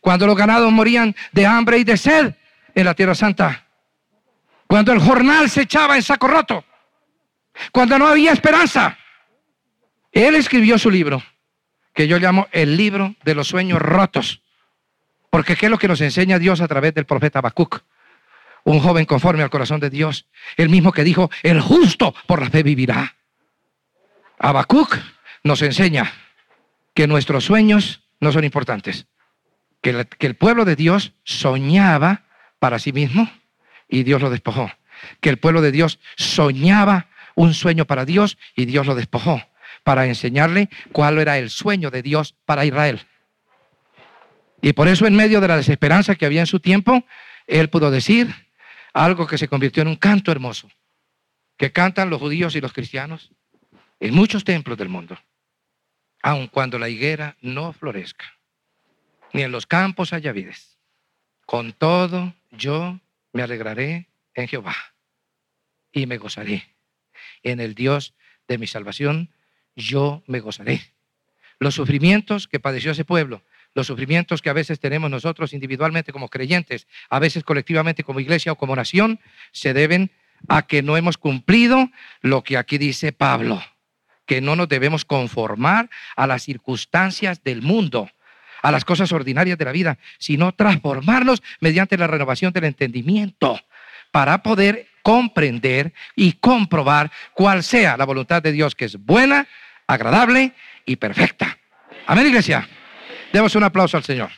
[0.00, 2.34] cuando los ganados morían de hambre y de sed
[2.74, 3.66] en la tierra santa,
[4.66, 6.64] cuando el jornal se echaba en saco roto,
[7.70, 8.98] cuando no había esperanza,
[10.10, 11.22] Él escribió su libro,
[11.92, 14.42] que yo llamo el libro de los sueños rotos.
[15.30, 17.82] Porque ¿qué es lo que nos enseña Dios a través del profeta Habacuc?
[18.64, 20.26] Un joven conforme al corazón de Dios,
[20.56, 23.16] el mismo que dijo, el justo por la fe vivirá.
[24.38, 24.98] Habacuc
[25.42, 26.12] nos enseña
[26.94, 29.06] que nuestros sueños no son importantes,
[29.80, 32.22] que, que el pueblo de Dios soñaba
[32.58, 33.28] para sí mismo
[33.88, 34.70] y Dios lo despojó,
[35.20, 39.42] que el pueblo de Dios soñaba un sueño para Dios y Dios lo despojó
[39.82, 43.06] para enseñarle cuál era el sueño de Dios para Israel.
[44.60, 47.04] Y por eso en medio de la desesperanza que había en su tiempo,
[47.46, 48.32] él pudo decir
[48.92, 50.70] algo que se convirtió en un canto hermoso,
[51.56, 53.32] que cantan los judíos y los cristianos
[53.98, 55.18] en muchos templos del mundo,
[56.22, 58.24] aun cuando la higuera no florezca,
[59.32, 60.78] ni en los campos haya vides.
[61.44, 63.00] Con todo yo
[63.32, 64.76] me alegraré en Jehová
[65.90, 66.76] y me gozaré
[67.42, 68.14] en el Dios
[68.46, 69.30] de mi salvación
[69.76, 70.80] yo me gozaré.
[71.58, 73.42] Los sufrimientos que padeció ese pueblo,
[73.74, 78.52] los sufrimientos que a veces tenemos nosotros individualmente como creyentes, a veces colectivamente como iglesia
[78.52, 79.20] o como nación,
[79.52, 80.10] se deben
[80.48, 83.62] a que no hemos cumplido lo que aquí dice Pablo,
[84.26, 88.10] que no nos debemos conformar a las circunstancias del mundo,
[88.62, 93.60] a las cosas ordinarias de la vida, sino transformarnos mediante la renovación del entendimiento
[94.10, 99.48] para poder comprender y comprobar cuál sea la voluntad de Dios, que es buena,
[99.92, 100.52] agradable
[100.84, 101.58] y perfecta.
[102.06, 102.68] Amén, iglesia.
[103.32, 104.30] Demos un aplauso al Señor.